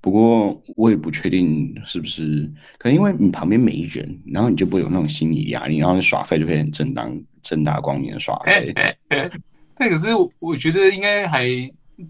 [0.00, 8.74] 不过我也不确定是不是，可能因为你旁边没人，然后你就不会有那种心理压力，然后你耍废就可以很正当、正大光明的耍废。
[9.78, 10.08] 那可是
[10.40, 11.46] 我觉得应该还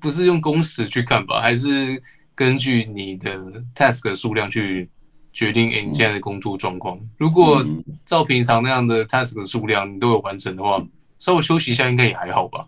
[0.01, 2.01] 不是用工时去看吧，还是
[2.35, 3.39] 根据你的
[3.75, 4.91] task 数量去
[5.33, 6.99] 决定你现在的工作状况。
[7.19, 7.65] 如果
[8.05, 10.85] 照平常那样的 task 的数量你都有完成的话，
[11.19, 12.67] 稍微休息一下应该也还好吧？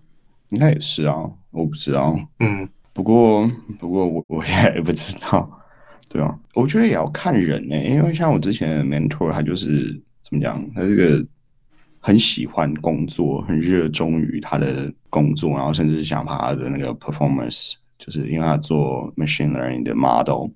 [0.50, 1.14] 应该也是啊，
[1.50, 2.18] 我不知道。
[2.40, 2.68] 嗯。
[2.92, 3.46] 不过，
[3.79, 5.61] 不过我我现在也不知道，
[6.09, 11.22] 对啊，我觉得也要看人呢，因为像我之前的 mentor，他就是怎么讲，他这个
[12.00, 20.50] 很喜欢工作，很热衷于他的工作，然后甚至想把他的那个 performance，就是因为他做 machine learning 的 model，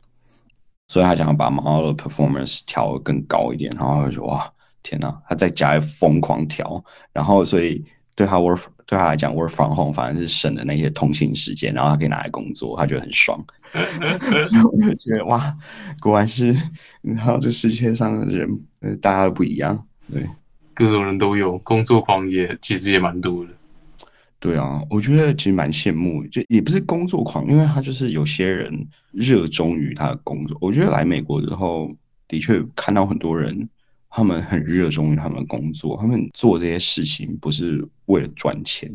[0.88, 7.84] 所以他想要把 model performance 调更高一点，然后就说哇，天哪，他在家疯狂调，然后所以。
[8.16, 13.42] 对他 work 对他来讲 work from home 反而是省的那些通勤时间，然后他可以拿来工作，他觉得很爽。
[13.72, 15.56] 所以我就觉得哇，
[16.00, 16.54] 果然是，
[17.00, 18.60] 然后这世界上的人，
[19.00, 20.28] 大家都不一样，对，
[20.74, 23.50] 各种人都有，工作狂也其实也蛮多的。
[24.40, 30.58] 对啊，我觉得其实蛮羡慕，就也不是工作狂，因为他就是有些人热衷于他的工作。
[30.60, 31.94] 我觉得来美国之后，
[32.26, 33.68] 的确看到很多人。
[34.12, 38.90] 他们很热衷于他们的工作，他们做这些事情不是为了赚钱，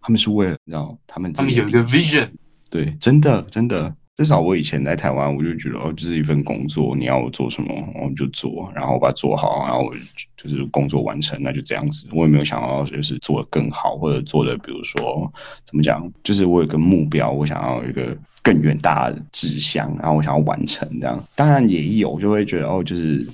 [0.00, 2.28] 他们是为了让他们他们有一个 vision。
[2.68, 9.94] 对，真的真的，至少我以前在台湾，我就觉得哦，这是一份工作，你要我做什么，我就做，然后把它做好，然后我
[10.38, 12.08] 就是工作完成，那就这样子。
[12.12, 15.30] 我也没有想到就是做的更好，或者做的比如说
[15.64, 21.22] 怎么讲，就是我有个目标，我想要一个更远大的志向，然后我想要完成这样。
[21.34, 23.26] 当然也有，就会觉得哦，就是。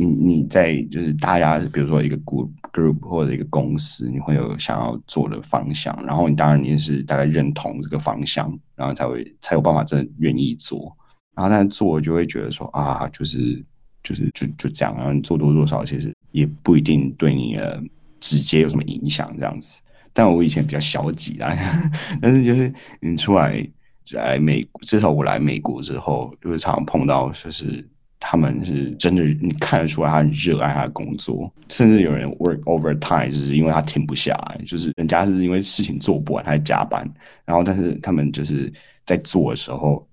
[0.00, 10.96] 你你在就是大家比如说一个 group group 或者一个公司，你会有想要做的方向，然后你当然你也是大概认同这个方向，然后才会才有办法真的愿意做，
[11.34, 13.62] 然后但是做就会觉得说啊，就是
[14.02, 17.82] 就是就就这样，然后你做多做少其实也不一定对你的
[18.18, 19.82] 直接有什么影响这样子。
[20.14, 21.54] 但我以前比较消极啊，
[22.22, 23.62] 但是就是你出来
[24.02, 27.86] 在美，至少我来美国之后，就是常常碰到就是。
[28.22, 37.02] 他们是真的，你看得出来他很热爱他的工作，甚至有人 work overtime，就是因为他停不下来，就是人家是因为事情做不完，他在加班，
[37.46, 38.70] 然后但是他们就是
[39.06, 40.06] 在做的时候，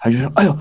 [0.00, 0.58] 他就说：“哎呦，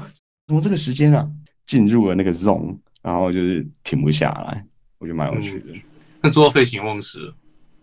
[0.48, 1.28] 怎么这个时间啊？”
[1.66, 4.64] 进入了那个 zone，然后就是停不下来，
[5.00, 5.74] 我觉得蛮有趣的。
[6.22, 7.34] 那做到废寝忘食，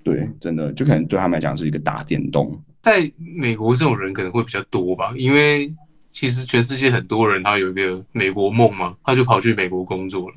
[0.05, 2.57] 对，真的就可能对他们来讲是一个大电动。
[2.81, 5.75] 在美国，这种人可能会比较多吧，因为。
[6.13, 10.37] 其实全世界很多人，他有一个美国梦嘛，他就跑去美国工作了。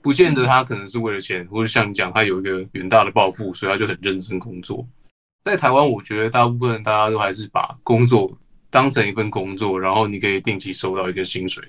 [0.00, 4.86] 不见得他可能是为了钱，或者像你讲，他有一个远大的抱负，所以他就很认真工作。
[5.42, 8.30] 在台湾，我觉得大部分大家都还是把工作
[8.70, 11.64] 当成一份工作，然后你可以定期收到一个薪水，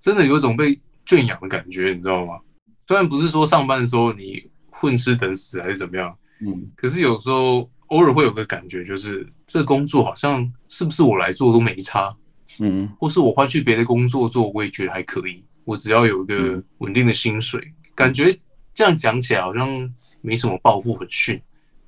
[0.00, 2.40] 真的有种被圈养的感觉，你知道吗？
[2.86, 12.16] 虽然不是说上班的时候你混吃等死还是怎么样，嗯，可是有时候偶尔会有个感觉，就是这工作好像是不是我来做都没差。
[12.60, 15.42] 嗯，或是我换去别的工作做，我也觉得还可以。
[15.64, 17.60] 我只要有一个稳定的薪水，
[17.94, 18.36] 感觉
[18.72, 19.68] 这样讲起来好像
[20.20, 21.40] 没什么抱负，很逊。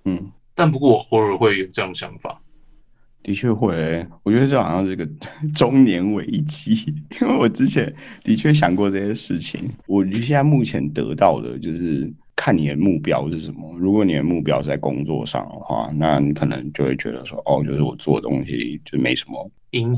[0.05, 2.41] 嗯，但不过我偶尔会有这样想法。
[3.23, 5.07] 的确会，我觉得这好像是个
[5.55, 6.73] 中年危机，
[7.21, 9.61] 因为我之前的确想过这些事情。
[9.87, 12.13] 我现在目前得到的就是。
[12.37, 13.75] 看你的目标是什么。
[13.79, 19.51] 如果你的目标是在工作上的话，那你可能就会觉得说，哦，就是我做的东西就没什么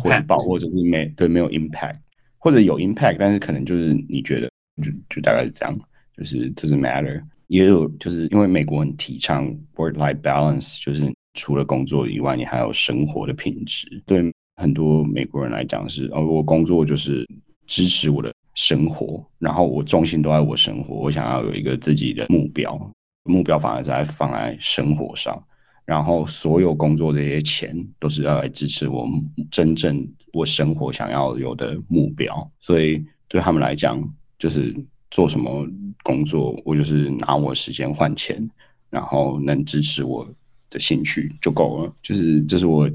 [0.02, 1.96] 回报，或者是没对没有 impact，
[2.38, 4.48] 或者有 impact，但是可能就是你觉得
[4.82, 5.78] 就就大概是这样，
[6.16, 7.20] 就是这是 matter。
[7.48, 14.02] 也有就是因为美国很提倡 work-life balance，就是除了工作以外，你还有生活的品质。
[14.06, 17.26] 对很多美国人来讲是，哦，我工作就是
[17.66, 18.32] 支持我的。
[18.60, 22.76] 生活，然后我重心都在我生活，我想要有一个自己的目标，
[23.22, 25.40] 目标反而在放在生活上，
[25.84, 29.08] 然后所有工作这些钱都是要来支持我
[29.48, 34.02] 真正我生活想要有的目标，所以对他们来讲，
[34.36, 34.74] 就是
[35.08, 35.64] 做什么
[36.02, 38.44] 工作，我就是拿我时间换钱，
[38.90, 40.26] 然后能支持我
[40.68, 42.90] 的兴趣就够了，就是这是我。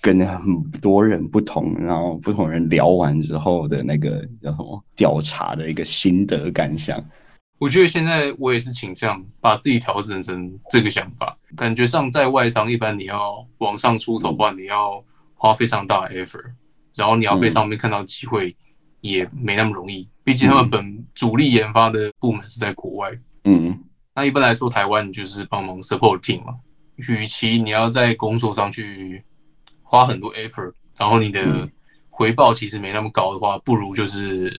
[0.00, 7.02] 跟很多人不同，然后不同人聊完之后的那个叫什么调查的一个心得感想。
[7.58, 11.36] 我觉得现在我也是倾向把自己调整成这个想法。
[11.56, 16.44] 感觉上在外商，一般你要往上出头的话，你要花非常大的 effort，
[16.94, 18.56] 然后你要被上面看到机会
[19.02, 20.08] 也没那么容易。
[20.24, 23.10] 毕竟他们本主力研发的部门是在国外。
[23.44, 23.78] 嗯，
[24.14, 26.54] 那一般来说，台湾就是帮忙 support team 嘛。
[26.96, 29.22] 与其你要在工作上去
[29.90, 31.68] 花很多 effort，然后你的
[32.08, 34.56] 回报其实没那么高的话，不如就是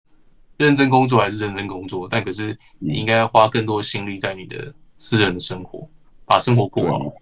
[0.59, 5.89] 认真工作还是认真工作，但可是你应该花更多心力在你的私人的生活，
[6.27, 7.13] 把生活过好。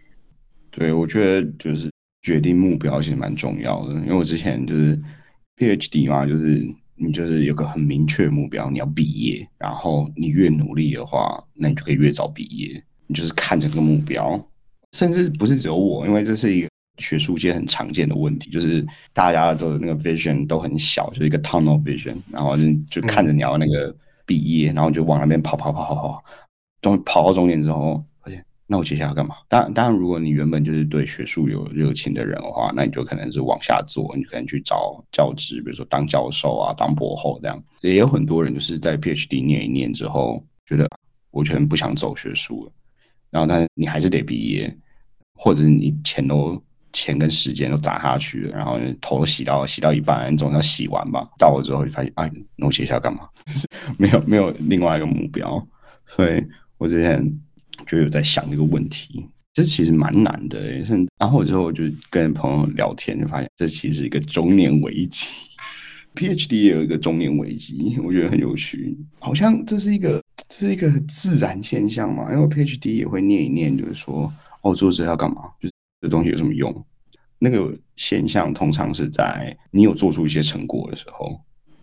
[0.71, 1.91] 对，我觉得就是
[2.23, 4.99] 决定目标其实蛮重要的，因为我之前就是
[5.59, 12.83] PhD 嘛，就是你就是有个很明确目标，你要毕业，然后你越努力的话，那你就可以越早毕业。
[13.07, 14.43] 你就是看着这个目标，
[14.93, 23.95] 甚至不是只有我，因为这是一个学术界很常见的问题，就是大家的那个 vision 都很小，就是一个 tunnel vision，然后就就看着你要那个
[24.27, 26.25] 毕业，然后就往那边跑跑跑跑跑，
[26.81, 29.37] 终跑到终点之后，而且那我接下来要干嘛？
[29.49, 37.63] 当然，当然，如果你原本就是对学术有热情的人的话，那你就可能是往下做，你可能去找教职，比如说当教授啊，当博后这样。
[37.81, 40.87] 也有很多人就是在 PhD 念一念之后，觉得
[41.31, 42.73] 我全不想走学术了。
[43.31, 44.75] 然后，但是你还是得毕业，
[45.35, 51.29] 或者你钱都钱跟时间都砸下去了，然后头洗到洗到一半，你总要洗完吧。
[51.39, 53.29] 到了之后，就发现，哎，那我接下来干嘛？
[53.99, 55.67] 没有没有另外一个目标，
[56.07, 56.43] 所以
[56.77, 57.23] 我之前
[57.87, 60.85] 就有在想这个问题，这其实蛮难的。
[60.85, 65.27] 甚然后之后我就跟朋友聊天，就发现这其实一个中年危机。
[66.15, 70.23] PhD 也有一个中年危机，我觉得很有趣，好像这是一个。
[70.51, 72.33] 这是一个自然现象嘛？
[72.33, 75.43] 因为 PhD 也会念一念，就是说，哦，做这要干嘛？
[75.61, 75.69] 就
[76.01, 76.85] 这东西有什么用？
[77.39, 81.41] 那个现象通常是在你有做出一些成果的时候，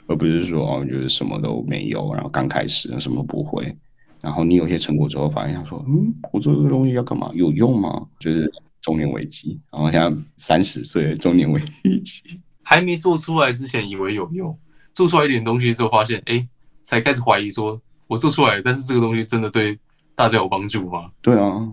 [0.08, 3.76] 而不是说哦，就是什么都没有，然后刚开始什么都不会，
[4.22, 7.32] 然后你有些成果之后，发现说，嗯，我做这个东西要干嘛？
[7.34, 8.06] 有用吗？
[8.20, 8.52] 就是
[8.82, 11.60] 中年危机，然后像三十岁中年危
[12.04, 12.22] 机，
[12.64, 14.58] 还没做出来之前以为有用，
[14.94, 16.48] 做出来一点东西之后发现，哎，
[16.84, 17.82] 才开始怀疑说。
[18.08, 19.76] 我做出来，但是这个东西真的对
[20.14, 21.10] 大家有帮助吗？
[21.24, 21.68] 对啊，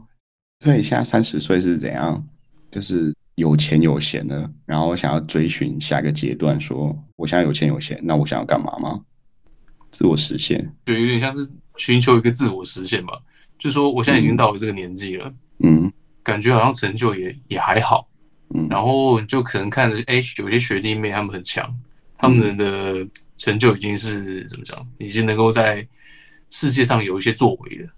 [0.62, 2.24] 所以现在三十岁是怎样？
[2.70, 9.00] 就是有钱有闲的，然后想要追寻下一个阶段，说我现在有钱有闲，那我想要干嘛吗？
[9.90, 13.20] 自我实现，就有点像是寻求一个自我实现吧。
[13.58, 18.08] 就说我现在已经到了这个年纪了，嗯，感觉好像成就也也还好，
[18.54, 21.76] 嗯，然后就可能看着哎，有些学弟妹他们很强，
[22.16, 23.04] 他们的
[23.36, 25.84] 成就已经是怎么讲，已经能够在。
[26.54, 27.88] 世界上有一些作为的，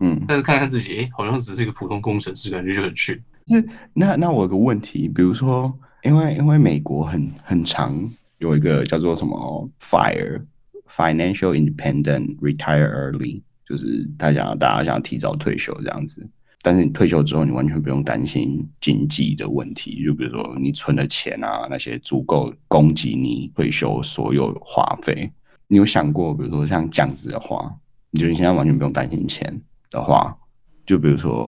[0.00, 3.22] 嗯，但是看看自己，哎，好像只是一个普通工程师，感觉就很逊。
[3.46, 7.94] 是那那我有个问题，比如说，因为因为美国很很长
[8.38, 10.42] 有一个叫做什么 fire
[10.86, 16.26] financial independent retire early，就是他想大家想提早退休这样子，
[16.62, 25.30] 但是你退休之后，你完全不用担心经济的问题，就比如说你存的钱啊，那些足够供给你退休所有花费。
[25.68, 27.74] 你有想过，比如说像这样子的话？
[28.12, 29.60] 你觉得你现在完全不用担心钱
[29.90, 30.36] 的话，
[30.86, 31.48] 就比如说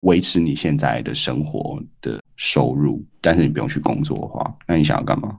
[0.00, 5.38] 维持你现在的生活的收入，但是你不用去工作的话，那你想要干嘛？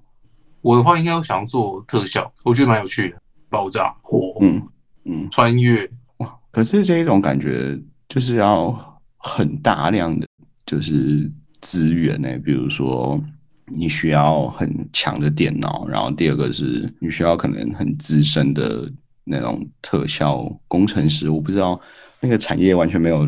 [0.61, 4.61] 我的话应该想要做特效，我觉得蛮有趣的，爆炸火，嗯
[5.05, 6.35] 嗯，穿越哇！
[6.51, 10.27] 可是这一种感觉就是要很大量的
[10.65, 13.19] 就是资源呢，比如说
[13.65, 18.91] 你需要很强的电脑，然后第二个是你需要可能很资深的。
[19.23, 21.79] 那种特效工程师，我不知道
[22.21, 23.27] 那个产业完全没有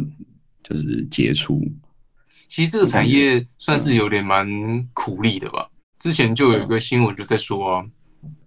[0.62, 1.62] 就是接触。
[2.48, 4.48] 其实这个产业算是有点蛮
[4.94, 5.68] 苦力的吧。
[6.00, 7.86] 之前就有一个新闻就在说啊，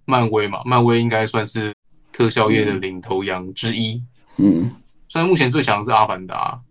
[0.05, 1.73] 漫威嘛，漫威应该算是
[2.13, 4.01] 特效业的领头羊之一。
[4.37, 4.71] 嗯，
[5.07, 6.61] 虽然目前最强的是阿凡达，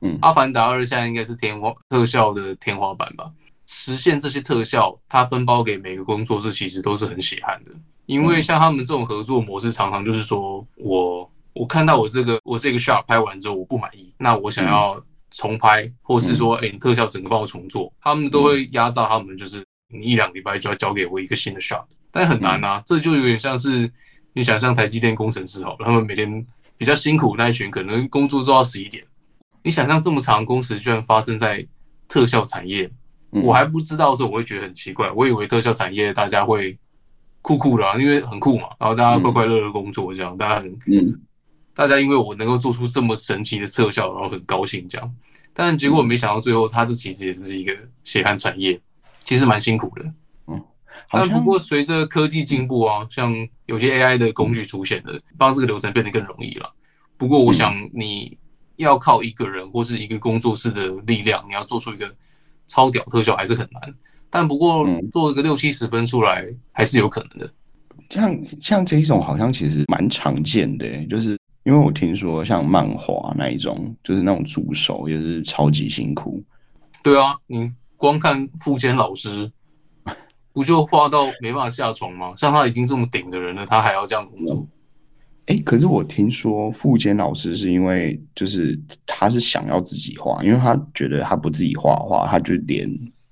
[0.00, 3.32] 嗯，阿凡达二现在应该是天花特效的天花板吧。
[3.66, 7.70] 实现这些特效，它分包给每个工作室，其实都是很血汗的。
[8.06, 23.90] 因为像他们这种合作模式，常常就是说我我看到我这个我这个 shot 拍完之后我不满意，那我想要重拍，或是说哎你特效整个帮我重做，他们都会压榨他们，就是你一两礼拜就要交给我一个新的 shot，但很难啊，这就有点像是
[24.32, 29.04] 你想象台积电工程师好了，他们每天比较辛苦那一群，可能工作做到十一点，
[29.62, 31.64] 你想象这么长工时居然发生在
[32.08, 32.90] 特效产业，
[33.30, 36.76] 我还不知道的时候我会觉得很奇怪，我以为特效产业大家会。
[37.46, 40.74] 酷酷的，因为很酷嘛，然后大家快快乐乐工作，这样大家很，
[41.74, 45.14] 大家因为我能够做出这么神奇的特效，然后很高兴这样。
[45.52, 48.80] 但结果没想到最后，它这其实也是一个血汗产业，
[49.24, 50.04] 其实蛮辛苦的。
[50.46, 50.64] 嗯，
[51.10, 53.32] 但不过随着科技进步啊，像
[53.66, 56.72] 有些 AI 的工具出现了，帮这个流程变得更容易了。
[57.16, 58.36] 不过我想，你
[58.76, 62.12] 要靠一个人或是一个工作室的力量，你要做出一个
[62.66, 63.94] 超屌特效，还是很难。
[64.28, 67.52] 但不过做一个六七十分出来还是有可能的。
[68.10, 76.42] 像像这一种好像其实蛮常见的，就是因为我听说像漫画那一种，就是那种助手也是超级辛苦。
[77.02, 77.72] 对啊，你。
[77.96, 79.50] 光看富坚老师，
[80.52, 82.34] 不就画到没办法下床吗？
[82.36, 84.66] 像他已经这么顶的人了，他还要这样工作？
[85.46, 92.86] 哎，可是我听说富坚老师是因为就是他是想要自己画，因为他觉得他不自己画画，他就连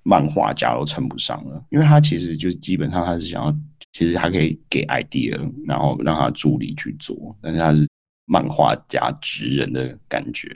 [0.04, 1.62] 漫画家都称不上了。
[1.68, 3.54] 因为他其实就是基本上他是想要，
[3.92, 7.86] 其实他可以给 idea，然后让他助理去做，但是他是
[8.26, 10.48] 漫画家职人的感觉。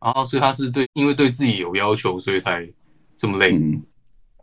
[0.00, 2.66] 然后所以他是对，因为对自己有要求，所以才
[3.16, 3.56] 这么累。
[3.56, 3.82] 嗯，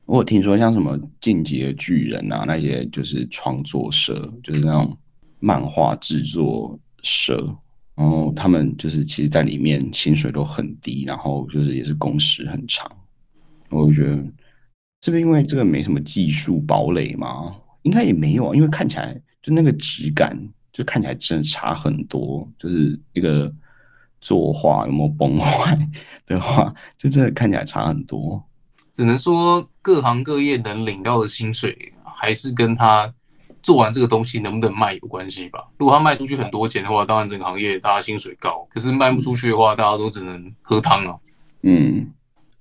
[0.06, 4.98] 我有听说像什么进击的巨人啊，那些就是创作社，就是那种。
[5.40, 7.56] 漫画制作社，
[7.94, 12.92] 然后他们就是其实，在里面薪水都很低，然后就是也是工时很长。
[13.70, 14.16] 我就觉得，
[15.04, 17.56] 是不是因为这个没什么技术堡垒吗？
[17.84, 20.36] 应该也没有啊，因为看起来就那个质感，
[20.78, 22.48] 就看起来真的差很多。
[22.58, 23.52] 就是一个
[24.22, 25.76] 作画有没有崩坏
[26.28, 28.44] 的话，就真的看起来差很多。
[28.94, 33.14] 只能说各行各业能领到的薪水，还是跟他。
[33.60, 35.68] 做完这个东西能不能卖有关系吧？
[35.78, 38.66] 如果他卖出去很多钱的话，当然整个行业大家薪水高。
[38.70, 41.18] 可是卖不出去的话，大家都只能喝汤啊。
[41.64, 42.14] 嗯，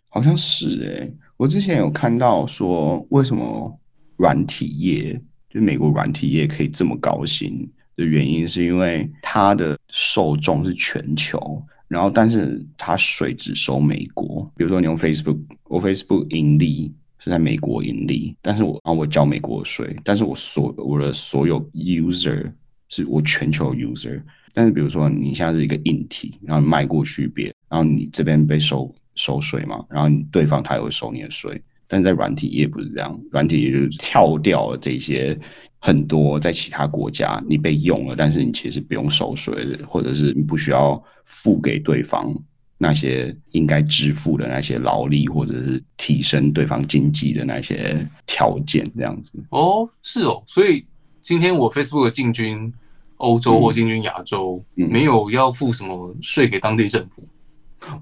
[0.09, 1.14] 好像是诶。
[1.37, 3.79] 我之前有看到说，为什么
[4.17, 14.51] 软体业就美国软体业可以这么高薪的原因，是因为它的受众是全球，然后但是它税只收美国。
[14.57, 16.94] 比如说你用 Facebook，我 Facebook 盈利。
[17.18, 22.53] 是在美国盈利，但是我啊我交美国税，但是我所我的所有 user
[22.88, 24.22] 是我全球 user，
[24.53, 35.39] 但是比如说你现在是一个硬体，然后卖过去别，然后你这边被收收税嘛，然后对方他也会收你的税，但在软体业不是这样，软体业就是跳掉了这些
[35.78, 42.34] 很多在其他国家你被用了，但是你其实不用收税的，或者是你不需要付给对方。
[42.78, 49.43] 那些应该支付的那些劳力，或者是提升对方经济的那些条件，这样子。
[49.49, 50.84] 哦，是哦，所以
[51.18, 52.70] 今天我 Facebook 进军
[53.16, 57.26] 欧洲或进军亚洲，没有要付什么税给当地政府。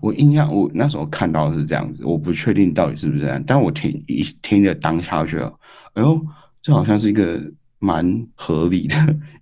[0.01, 5.55] 我印象我那时候看到是这样子，我不确定到底是不是这样，但我听一听着当下觉得，
[5.95, 6.21] 哎呦，
[6.61, 7.43] 这好像是一个
[7.79, 8.95] 蛮合理的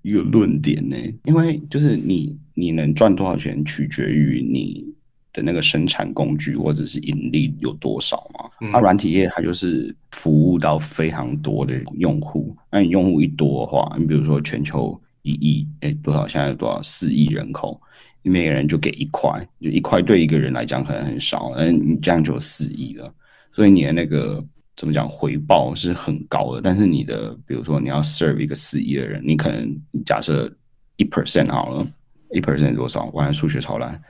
[0.03, 0.97] 一个论点呢。
[1.25, 4.93] 因为就是你你能赚多少钱，取决于你。
[5.35, 8.69] 的那个生产工具或者是盈利有多少嘛？
[8.71, 16.27] 那软体业它就是服务到非常多的用户，那你用户一多的话，你比如说全球一亿，哎，多少？
[16.27, 16.81] 现在多少？
[16.83, 17.81] 四亿人口，
[18.23, 23.13] 你每个人就给一块，就一块对一个人来讲可能很少，嗯，你这样就四亿了，
[23.53, 24.45] 所以你的那个
[24.77, 26.61] 怎么讲回报是很高的。
[26.61, 30.53] 但是你的比如说你要 serve 一个四亿的人，你可能假设
[30.97, 31.87] 一 percent 好了，
[32.33, 33.09] 一 percent 多少？
[33.13, 34.03] 我数学超烂。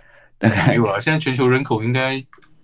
[0.66, 2.20] 没 有啊，现在全球人口应该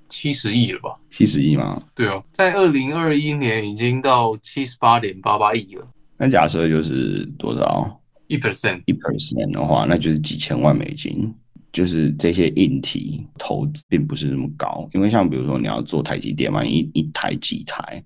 [0.08, 0.98] 七十亿了吧？
[1.10, 1.80] 七十亿吗？
[1.94, 5.86] 对哦，在二零二一年已经到七十八点八八亿了。
[6.16, 8.00] 那假设就是多少？
[8.28, 11.34] 一 percent，一 percent 的话，那就是几千万美金。
[11.70, 18.02] 就是这些硬体投资并不是那么高，因为像比如说你要做台积电嘛，一一台几台，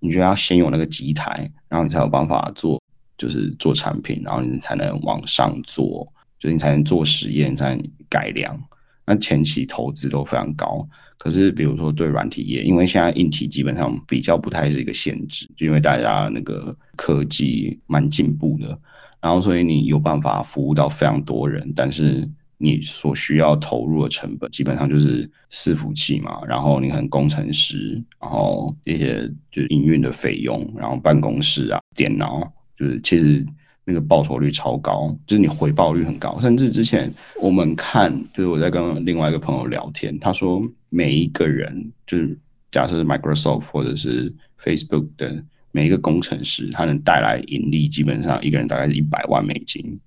[0.00, 2.82] 你就要先有那个机台，然后你才有办法做，
[3.16, 8.60] 就是做产品，然后你才能往上做，就是你才能做实验，才能改良。
[9.06, 18.76] 那前期投资都非常高，可是比如说对软体业，因为现在硬体基本上比较不太是一个限制，就因为大家那个科技蛮进步的，
[19.24, 33.42] 然后所以你有办法服务到非常多人，但是你所需要投入的成本基本上就是伺服器嘛，然后你可能工程师，然后一些就是营运的费用，然后办公室啊、电脑，就是其实。
[33.86, 36.40] 那个报酬率超高，就是你回报率很高。
[36.40, 37.12] 甚至之前
[37.42, 40.58] 我们看，就是我在跟另外一个朋友聊天，他说
[40.88, 45.44] 每一个人，就是假设是 Microsoft 或者是 Facebook 的
[45.74, 49.98] 每一个工程师，他能带来盈利，基本上一个人大概是一百万美金。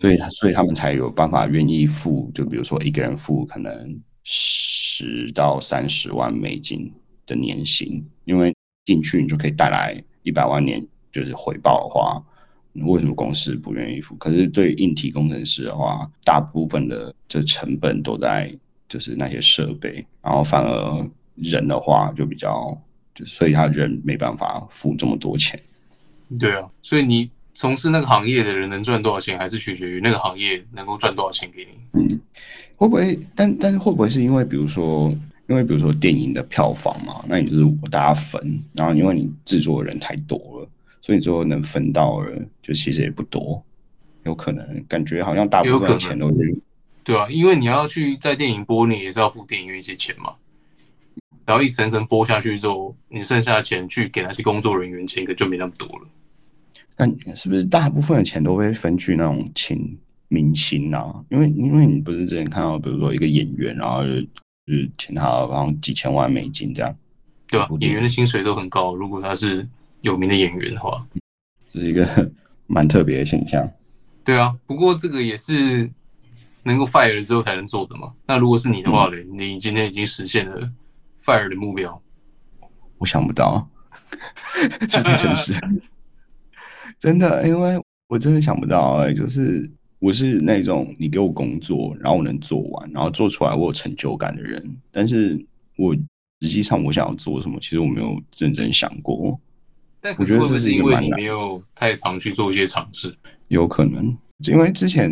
[0.00, 6.92] 所以，所以他们才有办法愿意付，就比如说一个人付可能十到三十万美金
[7.24, 8.54] 的年薪，因为
[8.84, 12.22] 进去你就可以带来一百万年，就是回报的话。
[12.82, 14.16] 为什么公司不愿意付？
[14.16, 18.52] 可是对硬体工程师的话，大部分的这成本都在
[18.88, 22.93] 就是那些设备，然后反而人的话就比较，就
[23.24, 25.60] 所以他人没办法付这么多钱。
[26.38, 32.00] 对啊，所以你从事那个行业的人能赚多少钱，还是取决于那个行业能够赚多少钱给你。
[32.00, 32.20] 嗯，
[32.76, 33.18] 会不会？
[33.36, 35.10] 但但是会不会是因为比如说，
[35.48, 38.40] 因为比如说电影的票房嘛，那你就是大家分，
[38.72, 40.68] 然后因为你制作的人太多了。
[41.00, 42.30] 所以最后能分到的，
[42.62, 43.62] 就其实也不多，
[44.24, 46.58] 有可能感觉好像大部分钱都是，
[47.04, 50.32] 对啊，因为你要去在电影播，你也是要付电影院一些钱嘛。
[51.46, 56.08] 然后一层层剥下去之后，你剩下的钱去给那些工作人员钱，可就没那么多了。
[56.96, 61.14] 那是不是大部分的钱都会分去那种请明星啊？
[61.28, 66.96] 因为因为你不是之前看到，比如说一个演员，然后就就是请他好像几千万美金这样，
[67.48, 67.68] 对吧？
[67.80, 69.68] 演员的薪水都很高，如果他是
[70.02, 71.06] 有名的演员的话，
[71.72, 72.30] 是一个
[72.66, 73.68] 蛮特别的现象。
[74.24, 75.90] 对啊，不过这个也是
[76.62, 78.14] 能够 fire 了之后才能做的嘛。
[78.26, 80.70] 那如果是你的话嘞，你今天已经实现了
[81.24, 82.02] fire 的目标，
[82.98, 83.68] 我想不到，
[84.88, 85.54] 这是真实。
[86.98, 94.76] 真的，因为我真的想不到哎，就是我是那种你给我工作，然后我能做完，然后做出来我有成就感的人。
[94.92, 95.44] 但是
[95.76, 95.94] 我
[96.40, 99.38] 实际上我想要做什么，其实我没有认真想过。
[100.00, 103.14] 但我觉得这是因为你没有太常去做一些尝试，
[103.48, 104.16] 有可能
[104.46, 105.10] 因为之前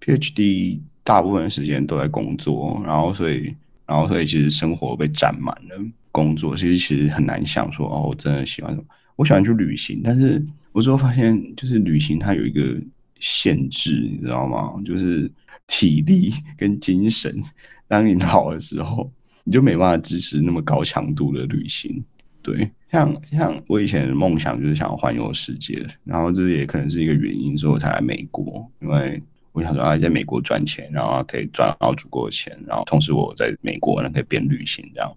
[0.00, 3.54] PhD 大部分时间都在工作，然后所以
[3.86, 5.76] 然后所以其实生活被占满了
[6.10, 8.84] 工作，其实其实很难想说哦，我真的喜欢什么。
[9.16, 12.78] 我喜欢去旅行，但是我之后发现，就是旅行它有一个
[13.18, 14.74] 限制，你知道吗？
[14.84, 15.30] 就是
[15.66, 17.34] 体力跟精神。
[17.88, 19.10] 当你老的时候，
[19.44, 22.04] 你就没办法支持那么高强度的旅行。
[22.42, 29.22] 对，像像我以前的梦想就是想要环游世界，然后这也可能是一个原因，所以我才来美国，因为
[29.56, 35.12] 我想说啊，在美国赚钱，然后可以赚到足够的钱，然后同时我在美国呢可以边旅行这样。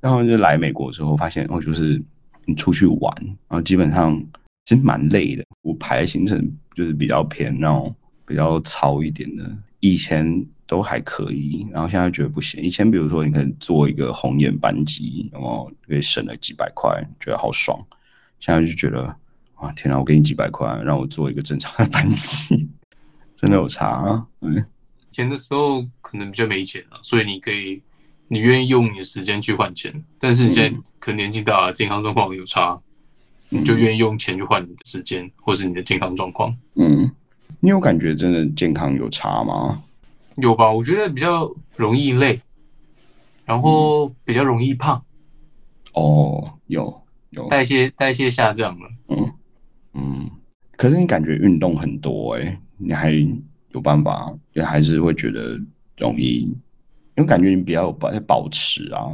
[0.00, 2.02] 然后就来美国之后，发现哦，就是。
[2.44, 3.14] 你出去玩，
[3.46, 4.20] 然后基本上
[4.64, 5.44] 其实蛮累的。
[5.60, 7.94] 我排的行程就是比较偏那种
[8.26, 12.60] 比较糙一点的，以前都还可以，然后现在觉得不行。
[12.60, 17.78] 以前比如说你可以坐一个红眼班机，然后可以省了几百块，觉得好爽。
[18.40, 19.04] 现在就觉得
[19.54, 19.96] 啊，天哪！
[19.96, 22.68] 我给你几百块，让我坐一个正常的班机，
[23.42, 24.26] 真的有差啊。
[24.40, 24.64] 嗯，
[25.10, 27.82] 钱的时候可能比较没钱啊，所以你可以。
[28.28, 32.80] 你愿意用你的时间去换钱，但是你现在可能年纪大了，健康状况有差，
[33.50, 36.56] 你就愿意用钱去换你的时间，或是你的健康状况。
[36.76, 37.10] 嗯，
[37.60, 39.84] 你有感觉真的健康有差吗？
[40.36, 42.40] 有吧，我觉得比较容易累，
[43.44, 45.04] 然后比较容易胖。
[45.92, 48.88] 哦，有有代谢代谢下降了。
[49.08, 49.32] 嗯
[49.92, 50.30] 嗯，
[50.78, 53.12] 可是你感觉运动很多哎，你还
[53.70, 55.58] 有办法，也还是会觉得
[55.96, 56.54] 容易。
[57.14, 59.04] 因为感觉你比较有在保持啊，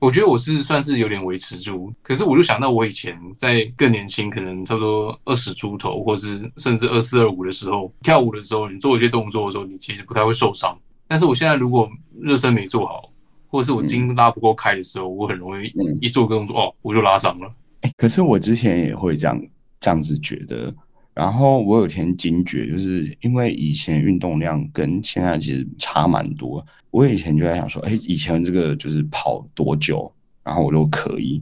[0.00, 1.92] 我觉得我是算是有点维持住。
[2.02, 10.74] 可是我就想到我以前在更年轻，可能差不多二十出头，或是甚至二四二五的时候，跳舞的时候，你做一些动作的时候，你其实不太会受伤。
[11.06, 11.86] 但是我现在如果
[12.18, 13.12] 热身没做好，
[13.48, 17.54] 或者是我筋拉不够开的时候，我很容易一做个动作哦，我就拉伤了。
[17.82, 19.38] 哎，可是我之前也会这样
[19.80, 20.74] 这样子觉得。
[21.14, 26.64] 然后我有天惊觉，就是因为以前运动量跟现在其实差蛮多。
[26.90, 30.12] 我以前就在想说，哎，以前这个就是跑多久，
[30.42, 31.40] 然后我都可以。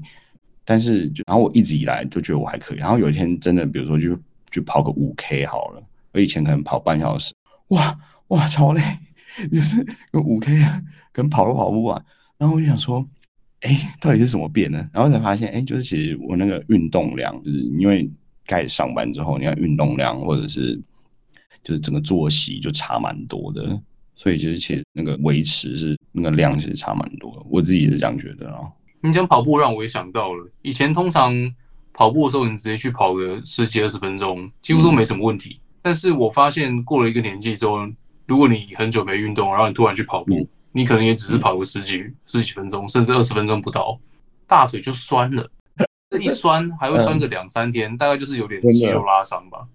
[0.63, 2.79] 但是，然后我一直以来就觉得我还可以。
[2.79, 4.15] 然后有一天真的，比如说就
[4.51, 5.83] 就跑个五 K 好了。
[6.13, 7.33] 我以前可能跑半小时，
[7.69, 7.99] 哇
[8.29, 8.83] 哇超累，
[9.51, 9.83] 就是
[10.23, 10.83] 五 K 啊，
[11.15, 12.05] 可能跑都跑不完。
[12.37, 13.09] 然后我就想说，
[13.63, 14.87] 哎，到底是什么变呢？
[14.93, 18.11] 然后才发现，哎，就是其实我那个运动量，就是因为。
[18.47, 20.81] 开始上班之后，你看运动量或者是
[21.63, 23.81] 就是整个作息就差蛮多的，
[24.15, 27.43] 所以就是其实那个维持是那个量其实差蛮多的。
[27.49, 28.61] 我自己是这样觉得啊。
[29.01, 31.35] 你讲跑步让我也想到了，以前通常
[31.93, 35.61] 跑步的时候，你直接去跑个十几二十分钟，几乎都没什么问题。
[35.81, 37.81] 但是我发现过了一个年纪之后，
[38.27, 43.99] 如果你很久没运动，然后你突然去跑步，你可能也只是跑个十几十几分钟，甚至二十分钟不到，
[44.47, 45.51] 大腿就酸了。
[46.19, 49.67] 一酸还会酸个两三天，大概就是有点肌肉拉伤吧。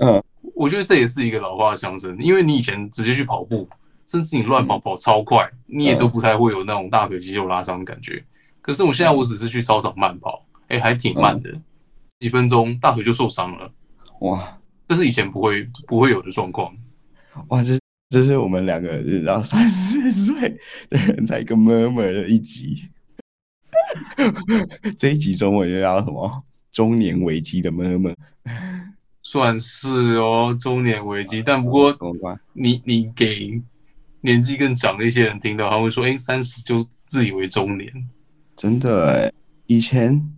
[0.00, 0.22] 嗯，
[0.54, 3.68] 我觉得这也是一个老化的象征，因为你以前直接去跑步，
[4.04, 8.24] 甚至你乱跑跑超快，你也都不太会有那种大腿肌肉拉伤的感觉。
[8.60, 11.52] 可是我现在我只是去操场慢跑，哎，还挺慢的，
[12.18, 13.70] 几分钟大腿就受伤了。
[14.20, 16.74] 哇，这是以前不会不会有的状况。
[17.48, 17.78] 哇，这
[18.08, 18.88] 这是我们两个
[19.22, 20.56] 然后三十岁
[20.88, 22.90] 的人在一个 murmur 的一集。
[24.98, 26.44] 这一集中文就叫什么？
[26.70, 28.12] 中年危机的闷闷，
[29.22, 31.40] 算是哦，中年危机。
[31.40, 31.94] 但不过，
[32.52, 33.62] 你你给
[34.22, 37.92] 年纪更长的一些人听到，他会说：“哎，三十就自以为中年。”
[38.56, 39.32] 真的哎，
[39.66, 40.28] 以前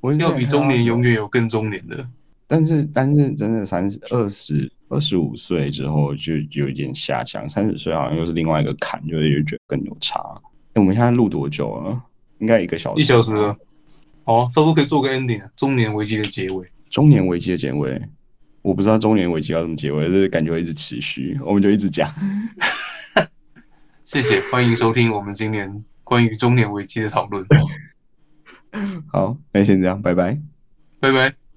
[0.00, 2.08] 我要比中年永远有更中年的。
[2.46, 10.20] 但是，但是真的三十二十二十五岁之后就就有一点下降，三十岁好像又是另外一个坎，就是觉得更有差。
[10.74, 12.04] 哎，我们现在录多久了？
[12.40, 13.56] 应该一个小时，一小时了。
[14.24, 16.66] 好，差不多可以做个 ending，中年危机的结尾。
[16.90, 18.00] 中年危机的结尾，
[18.62, 22.08] 我不知道中年危机要怎么结尾，就是感觉一直持续，我们就一直讲。
[24.02, 27.46] 谢谢，欢迎收听我们今年关于中年危机的讨论。
[29.12, 30.40] 好，那先这样，拜拜。
[31.00, 31.49] 拜拜。